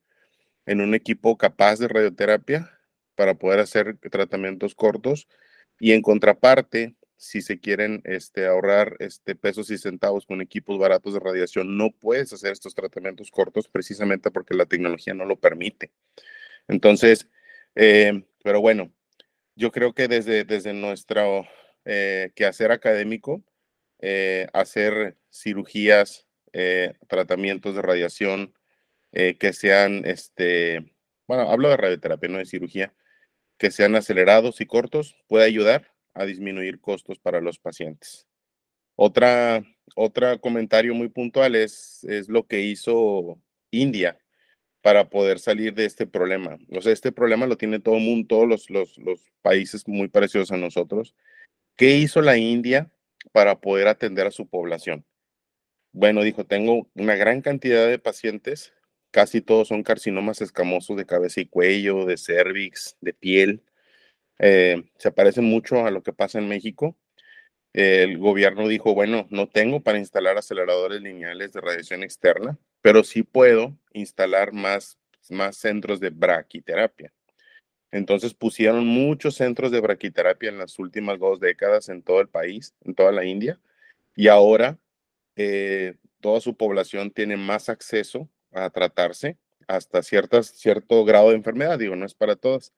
en 0.66 0.80
un 0.80 0.94
equipo 0.94 1.36
capaz 1.36 1.78
de 1.78 1.88
radioterapia 1.88 2.70
para 3.14 3.34
poder 3.34 3.60
hacer 3.60 3.96
tratamientos 4.10 4.74
cortos 4.74 5.28
y 5.78 5.92
en 5.92 6.02
contraparte, 6.02 6.94
si 7.16 7.42
se 7.42 7.60
quieren 7.60 8.02
este, 8.04 8.46
ahorrar 8.46 8.96
este, 8.98 9.34
pesos 9.34 9.70
y 9.70 9.78
centavos 9.78 10.26
con 10.26 10.40
equipos 10.40 10.78
baratos 10.78 11.14
de 11.14 11.20
radiación, 11.20 11.76
no 11.76 11.90
puedes 11.90 12.32
hacer 12.32 12.52
estos 12.52 12.74
tratamientos 12.74 13.30
cortos 13.30 13.68
precisamente 13.68 14.30
porque 14.30 14.54
la 14.54 14.66
tecnología 14.66 15.14
no 15.14 15.24
lo 15.24 15.36
permite. 15.36 15.92
Entonces, 16.68 17.28
eh, 17.76 18.24
pero 18.42 18.60
bueno, 18.60 18.92
yo 19.56 19.70
creo 19.72 19.94
que 19.94 20.08
desde, 20.08 20.44
desde 20.44 20.72
nuestro 20.72 21.46
eh, 21.84 22.32
quehacer 22.34 22.72
académico, 22.72 23.42
eh, 24.00 24.48
hacer 24.52 25.16
cirugías, 25.30 26.26
tratamientos 27.08 27.74
de 27.74 27.82
radiación 27.82 28.54
que 29.10 29.52
sean, 29.52 30.04
este, 30.04 30.94
bueno, 31.26 31.50
hablo 31.50 31.68
de 31.68 31.76
radioterapia, 31.76 32.28
no 32.28 32.38
de 32.38 32.46
cirugía, 32.46 32.94
que 33.58 33.72
sean 33.72 33.96
acelerados 33.96 34.60
y 34.60 34.66
cortos 34.66 35.16
puede 35.26 35.46
ayudar 35.46 35.92
a 36.14 36.24
disminuir 36.24 36.80
costos 36.80 37.18
para 37.18 37.40
los 37.40 37.58
pacientes. 37.58 38.28
Otra, 38.94 39.64
otro 39.96 40.40
comentario 40.40 40.94
muy 40.94 41.08
puntual 41.08 41.56
es, 41.56 42.04
es 42.04 42.28
lo 42.28 42.46
que 42.46 42.60
hizo 42.60 43.40
India 43.72 44.16
para 44.84 45.08
poder 45.08 45.38
salir 45.38 45.72
de 45.72 45.86
este 45.86 46.06
problema. 46.06 46.58
O 46.70 46.82
sea, 46.82 46.92
este 46.92 47.10
problema 47.10 47.46
lo 47.46 47.56
tiene 47.56 47.80
todo 47.80 47.96
el 47.96 48.02
mundo, 48.02 48.28
todos 48.28 48.70
los, 48.70 48.98
los, 48.98 49.32
países 49.40 49.88
muy 49.88 50.08
parecidos 50.08 50.52
a 50.52 50.58
nosotros. 50.58 51.14
¿Qué 51.76 51.96
hizo 51.96 52.20
la 52.20 52.36
India 52.36 52.90
para 53.32 53.60
poder 53.60 53.88
atender 53.88 54.26
a 54.26 54.30
su 54.30 54.46
población? 54.46 55.04
Bueno, 55.92 56.22
dijo, 56.22 56.44
tengo 56.44 56.88
una 56.94 57.14
gran 57.16 57.40
cantidad 57.40 57.88
de 57.88 57.98
pacientes 57.98 58.74
Casi 59.14 59.40
todos 59.40 59.68
son 59.68 59.84
carcinomas 59.84 60.40
escamosos 60.40 60.96
de 60.96 61.06
cabeza 61.06 61.40
y 61.40 61.46
cuello, 61.46 62.04
de 62.04 62.16
cervix, 62.16 62.96
de 63.00 63.14
piel. 63.14 63.62
Eh, 64.40 64.82
se 64.98 65.12
parecen 65.12 65.44
mucho 65.44 65.86
a 65.86 65.92
lo 65.92 66.02
que 66.02 66.12
pasa 66.12 66.40
en 66.40 66.48
México. 66.48 66.96
El 67.72 68.18
gobierno 68.18 68.66
dijo, 68.66 68.92
bueno, 68.92 69.28
no 69.30 69.48
tengo 69.48 69.84
para 69.84 69.98
instalar 69.98 70.36
aceleradores 70.36 71.00
lineales 71.00 71.52
de 71.52 71.60
radiación 71.60 72.02
externa, 72.02 72.58
pero 72.84 73.02
sí 73.02 73.22
puedo 73.22 73.74
instalar 73.94 74.52
más, 74.52 74.98
más 75.30 75.56
centros 75.56 76.00
de 76.00 76.10
braquiterapia. 76.10 77.14
Entonces 77.90 78.34
pusieron 78.34 78.86
muchos 78.86 79.36
centros 79.36 79.70
de 79.70 79.80
braquiterapia 79.80 80.50
en 80.50 80.58
las 80.58 80.78
últimas 80.78 81.18
dos 81.18 81.40
décadas 81.40 81.88
en 81.88 82.02
todo 82.02 82.20
el 82.20 82.28
país, 82.28 82.74
en 82.82 82.94
toda 82.94 83.10
la 83.10 83.24
India, 83.24 83.58
y 84.14 84.28
ahora 84.28 84.78
eh, 85.34 85.94
toda 86.20 86.42
su 86.42 86.58
población 86.58 87.10
tiene 87.10 87.38
más 87.38 87.70
acceso 87.70 88.28
a 88.52 88.68
tratarse 88.68 89.38
hasta 89.66 90.02
ciertas, 90.02 90.48
cierto 90.48 91.06
grado 91.06 91.30
de 91.30 91.36
enfermedad, 91.36 91.78
digo, 91.78 91.96
no 91.96 92.04
es 92.04 92.12
para 92.12 92.36
todas. 92.36 92.74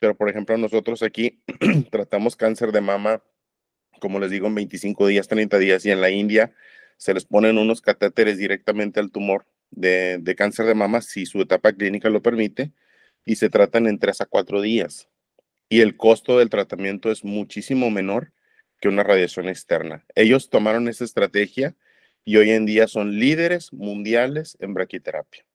Pero, 0.00 0.14
por 0.18 0.28
ejemplo, 0.28 0.58
nosotros 0.58 1.02
aquí 1.02 1.42
tratamos 1.90 2.36
cáncer 2.36 2.72
de 2.72 2.82
mama, 2.82 3.22
como 4.00 4.20
les 4.20 4.30
digo, 4.30 4.48
en 4.48 4.56
25 4.56 5.06
días, 5.06 5.28
30 5.28 5.56
días, 5.56 5.86
y 5.86 5.90
en 5.92 6.02
la 6.02 6.10
India 6.10 6.52
se 7.00 7.14
les 7.14 7.24
ponen 7.24 7.56
unos 7.56 7.80
catéteres 7.80 8.36
directamente 8.36 9.00
al 9.00 9.10
tumor 9.10 9.46
de, 9.70 10.34
cáncer 10.36 10.66
de 10.66 10.74
mama, 10.74 11.00
si 11.00 11.24
su 11.24 11.40
etapa 11.40 11.72
clínica 11.72 12.10
lo 12.10 12.20
permite, 12.20 12.72
y 13.24 13.36
se 13.36 13.48
tratan 13.48 13.86
en 13.86 13.98
3 13.98 14.20
a 14.20 14.26
4 14.26 14.60
días. 14.60 15.08
Y 15.70 15.80
el 15.80 15.96
costo 15.96 16.38
del 16.38 16.50
tratamiento 16.50 17.10
es 17.10 17.24
muchísimo 17.24 17.90
menor 17.90 18.32
que 18.82 18.88
una 18.88 19.02
radiación 19.02 19.48
externa. 19.48 20.04
Ellos 20.14 20.50
tomaron 20.50 20.88
esa 20.88 21.04
estrategia 21.04 21.74
y 22.26 22.36
hoy 22.36 22.50
en 22.50 22.66
día 22.66 22.86
son 22.86 23.18
líderes 23.18 23.72
mundiales 23.72 24.58
en 24.60 24.74
braquiterapia. 24.74 25.46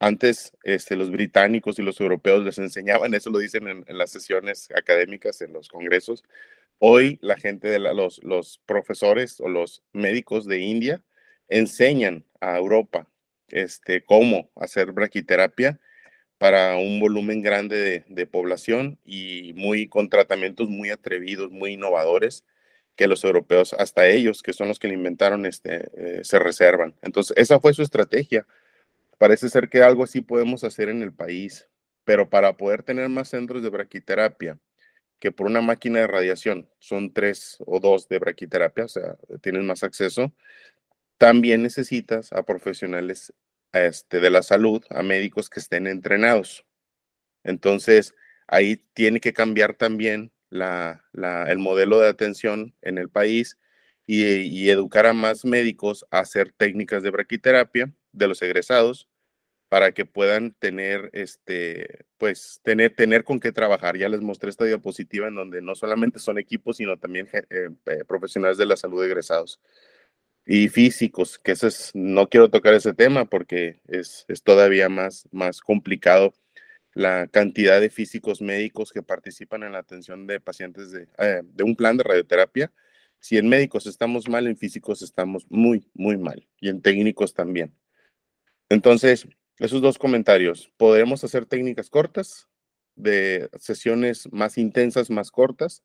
Antes 0.00 0.52
este, 0.64 0.96
los 0.96 1.12
británicos 1.12 1.78
y 1.78 1.82
los 1.82 2.00
europeos 2.00 2.42
les 2.44 2.58
enseñaban, 2.58 3.14
eso 3.14 3.30
lo 3.30 3.38
dicen 3.38 3.84
en, 3.86 3.98
las 3.98 4.10
sesiones 4.10 4.68
académicas, 4.74 5.42
en 5.42 5.52
los 5.52 5.68
congresos. 5.68 6.24
Hoy 6.84 7.20
la 7.22 7.36
gente 7.36 7.68
de 7.68 7.78
los, 7.78 8.60
profesores 8.66 9.40
o 9.40 9.48
los 9.48 9.84
médicos 9.92 10.46
de 10.46 10.58
India 10.58 11.00
enseñan 11.46 12.24
a 12.40 12.58
Europa 12.58 13.06
este, 13.50 14.04
cómo 14.04 14.50
hacer 14.56 14.90
braquiterapia 14.90 15.78
para 16.38 16.76
un 16.76 16.98
volumen 16.98 17.40
grande 17.40 18.04
de, 18.08 18.26
población 18.26 18.98
y 19.04 19.52
muy 19.54 19.86
con 19.86 20.08
tratamientos 20.08 20.68
muy 20.68 20.90
atrevidos, 20.90 21.52
muy 21.52 21.74
innovadores 21.74 22.44
que 22.96 23.06
los 23.06 23.22
europeos, 23.22 23.74
hasta 23.74 24.08
ellos, 24.08 24.42
que 24.42 24.52
son 24.52 24.66
los 24.66 24.80
que 24.80 24.88
le 24.88 24.94
inventaron, 24.94 25.46
este, 25.46 25.88
eh, 25.96 26.24
se 26.24 26.40
reservan. 26.40 26.96
Entonces, 27.00 27.36
esa 27.36 27.60
fue 27.60 27.74
su 27.74 27.82
estrategia. 27.82 28.44
Parece 29.18 29.48
ser 29.50 29.68
que 29.68 29.84
algo 29.84 30.02
así 30.02 30.20
podemos 30.20 30.64
hacer 30.64 30.88
en 30.88 31.02
el 31.02 31.12
país, 31.12 31.68
pero 32.02 32.28
para 32.28 32.56
poder 32.56 32.82
tener 32.82 33.08
más 33.08 33.28
centros 33.28 33.62
de 33.62 33.70
braquiterapia, 33.70 34.58
que 35.22 35.30
por 35.30 35.46
una 35.46 35.60
máquina 35.60 36.00
de 36.00 36.08
radiación 36.08 36.68
son 36.80 37.12
tres 37.12 37.58
o 37.64 37.78
dos 37.78 38.08
de 38.08 38.18
braquiterapia, 38.18 38.86
o 38.86 38.88
sea, 38.88 39.16
tienes 39.40 39.62
más 39.62 39.84
acceso, 39.84 40.34
también 41.16 41.62
necesitas 41.62 42.32
a 42.32 42.42
profesionales 42.42 43.32
este, 43.72 44.18
de 44.18 44.30
la 44.30 44.42
salud, 44.42 44.82
a 44.90 45.04
médicos 45.04 45.48
que 45.48 45.60
estén 45.60 45.86
entrenados. 45.86 46.66
Entonces, 47.44 48.16
ahí 48.48 48.82
tiene 48.94 49.20
que 49.20 49.32
cambiar 49.32 49.74
también 49.74 50.32
el 50.50 51.58
modelo 51.58 52.00
de 52.00 52.08
atención 52.08 52.74
en 52.82 52.98
el 52.98 53.08
país 53.08 53.60
y, 54.08 54.70
educar 54.70 55.06
a 55.06 55.12
más 55.12 55.44
médicos 55.44 56.04
a 56.10 56.18
hacer 56.18 56.50
técnicas 56.50 57.04
de 57.04 57.10
braquiterapia 57.10 57.94
de 58.10 58.26
los 58.26 58.42
egresados 58.42 59.08
para 59.72 59.92
que 59.92 60.04
puedan 60.04 60.52
tener, 60.52 61.08
este, 61.14 62.04
pues, 62.18 62.60
tener, 62.62 62.94
tener 62.94 63.24
con 63.24 63.40
qué 63.40 63.52
trabajar. 63.52 63.96
Ya 63.96 64.10
les 64.10 64.20
mostré 64.20 64.50
esta 64.50 64.66
diapositiva 64.66 65.28
en 65.28 65.34
donde 65.34 65.62
no 65.62 65.74
solamente 65.74 66.18
son 66.18 66.36
equipos, 66.36 66.76
sino 66.76 66.98
también 66.98 67.26
eh, 67.32 67.70
eh, 67.86 68.04
profesionales 68.06 68.58
de 68.58 68.66
la 68.66 68.76
salud 68.76 69.02
egresados 69.02 69.62
y 70.44 70.68
físicos, 70.68 71.38
que 71.38 71.52
ese 71.52 71.68
es, 71.68 71.90
no 71.94 72.28
quiero 72.28 72.50
tocar 72.50 72.74
ese 72.74 72.92
tema 72.92 73.24
porque 73.24 73.80
es, 73.88 74.26
es 74.28 74.42
todavía 74.42 74.90
más, 74.90 75.26
más 75.32 75.62
complicado 75.62 76.34
la 76.92 77.26
cantidad 77.28 77.80
de 77.80 77.88
físicos 77.88 78.42
médicos 78.42 78.92
que 78.92 79.02
participan 79.02 79.62
en 79.62 79.72
la 79.72 79.78
atención 79.78 80.26
de 80.26 80.38
pacientes 80.38 80.90
de, 80.92 81.08
eh, 81.16 81.40
de, 81.44 81.64
un 81.64 81.76
plan 81.76 81.96
de 81.96 82.04
radioterapia. 82.04 82.70
Si 83.20 83.38
en 83.38 83.48
médicos 83.48 83.86
estamos 83.86 84.28
mal, 84.28 84.46
en 84.46 84.58
físicos 84.58 85.00
estamos 85.00 85.46
muy, 85.48 85.88
muy 85.94 86.18
mal 86.18 86.46
y 86.60 86.68
en 86.68 86.82
técnicos 86.82 87.32
también. 87.32 87.74
Entonces, 88.68 89.26
esos 89.62 89.80
dos 89.80 89.96
comentarios. 89.96 90.70
Podremos 90.76 91.22
hacer 91.22 91.46
técnicas 91.46 91.88
cortas, 91.88 92.48
de 92.96 93.48
sesiones 93.58 94.28
más 94.32 94.58
intensas, 94.58 95.08
más 95.08 95.30
cortas, 95.30 95.82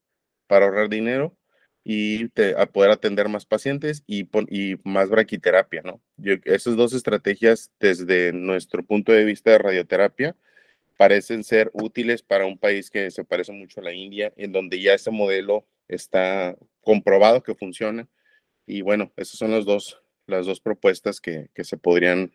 para 0.47 0.65
ahorrar 0.65 0.89
dinero 0.89 1.37
y 1.83 2.25
a 2.57 2.65
poder 2.65 2.91
atender 2.91 3.29
más 3.29 3.45
pacientes 3.45 4.03
y, 4.07 4.27
más 4.83 5.09
braquiterapia, 5.09 5.83
¿no? 5.83 6.01
esas 6.43 6.75
dos 6.75 6.93
estrategias 6.93 7.71
desde 7.79 8.33
nuestro 8.33 8.83
punto 8.83 9.13
de 9.13 9.23
vista 9.23 9.51
de 9.51 9.59
radioterapia 9.59 10.35
parecen 10.97 11.43
ser 11.43 11.69
útiles 11.73 12.23
para 12.23 12.45
un 12.45 12.57
país 12.57 12.89
que 12.89 13.09
se 13.11 13.23
parece 13.23 13.53
mucho 13.53 13.79
a 13.79 13.83
la 13.83 13.93
India, 13.93 14.33
en 14.35 14.51
donde 14.51 14.81
ya 14.81 14.95
ese 14.95 15.11
modelo 15.11 15.65
está 15.87 16.57
comprobado 16.81 17.43
que 17.43 17.55
funciona. 17.55 18.07
Y 18.65 18.81
bueno, 18.81 19.13
esas 19.15 19.37
son 19.37 19.51
las 19.51 19.63
dos, 19.63 20.01
propuestas 20.61 21.21
que 21.21 21.47
se 21.63 21.77
podrían 21.77 22.33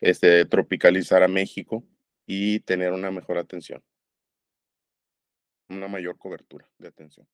este, 0.00 0.44
tropicalizar 0.44 1.22
a 1.22 1.28
México 1.28 1.84
y 2.26 2.60
tener 2.60 2.92
una 2.92 3.10
mejor 3.10 3.38
atención, 3.38 3.82
una 5.68 5.88
mayor 5.88 6.18
cobertura 6.18 6.68
de 6.78 6.88
atención. 6.88 7.26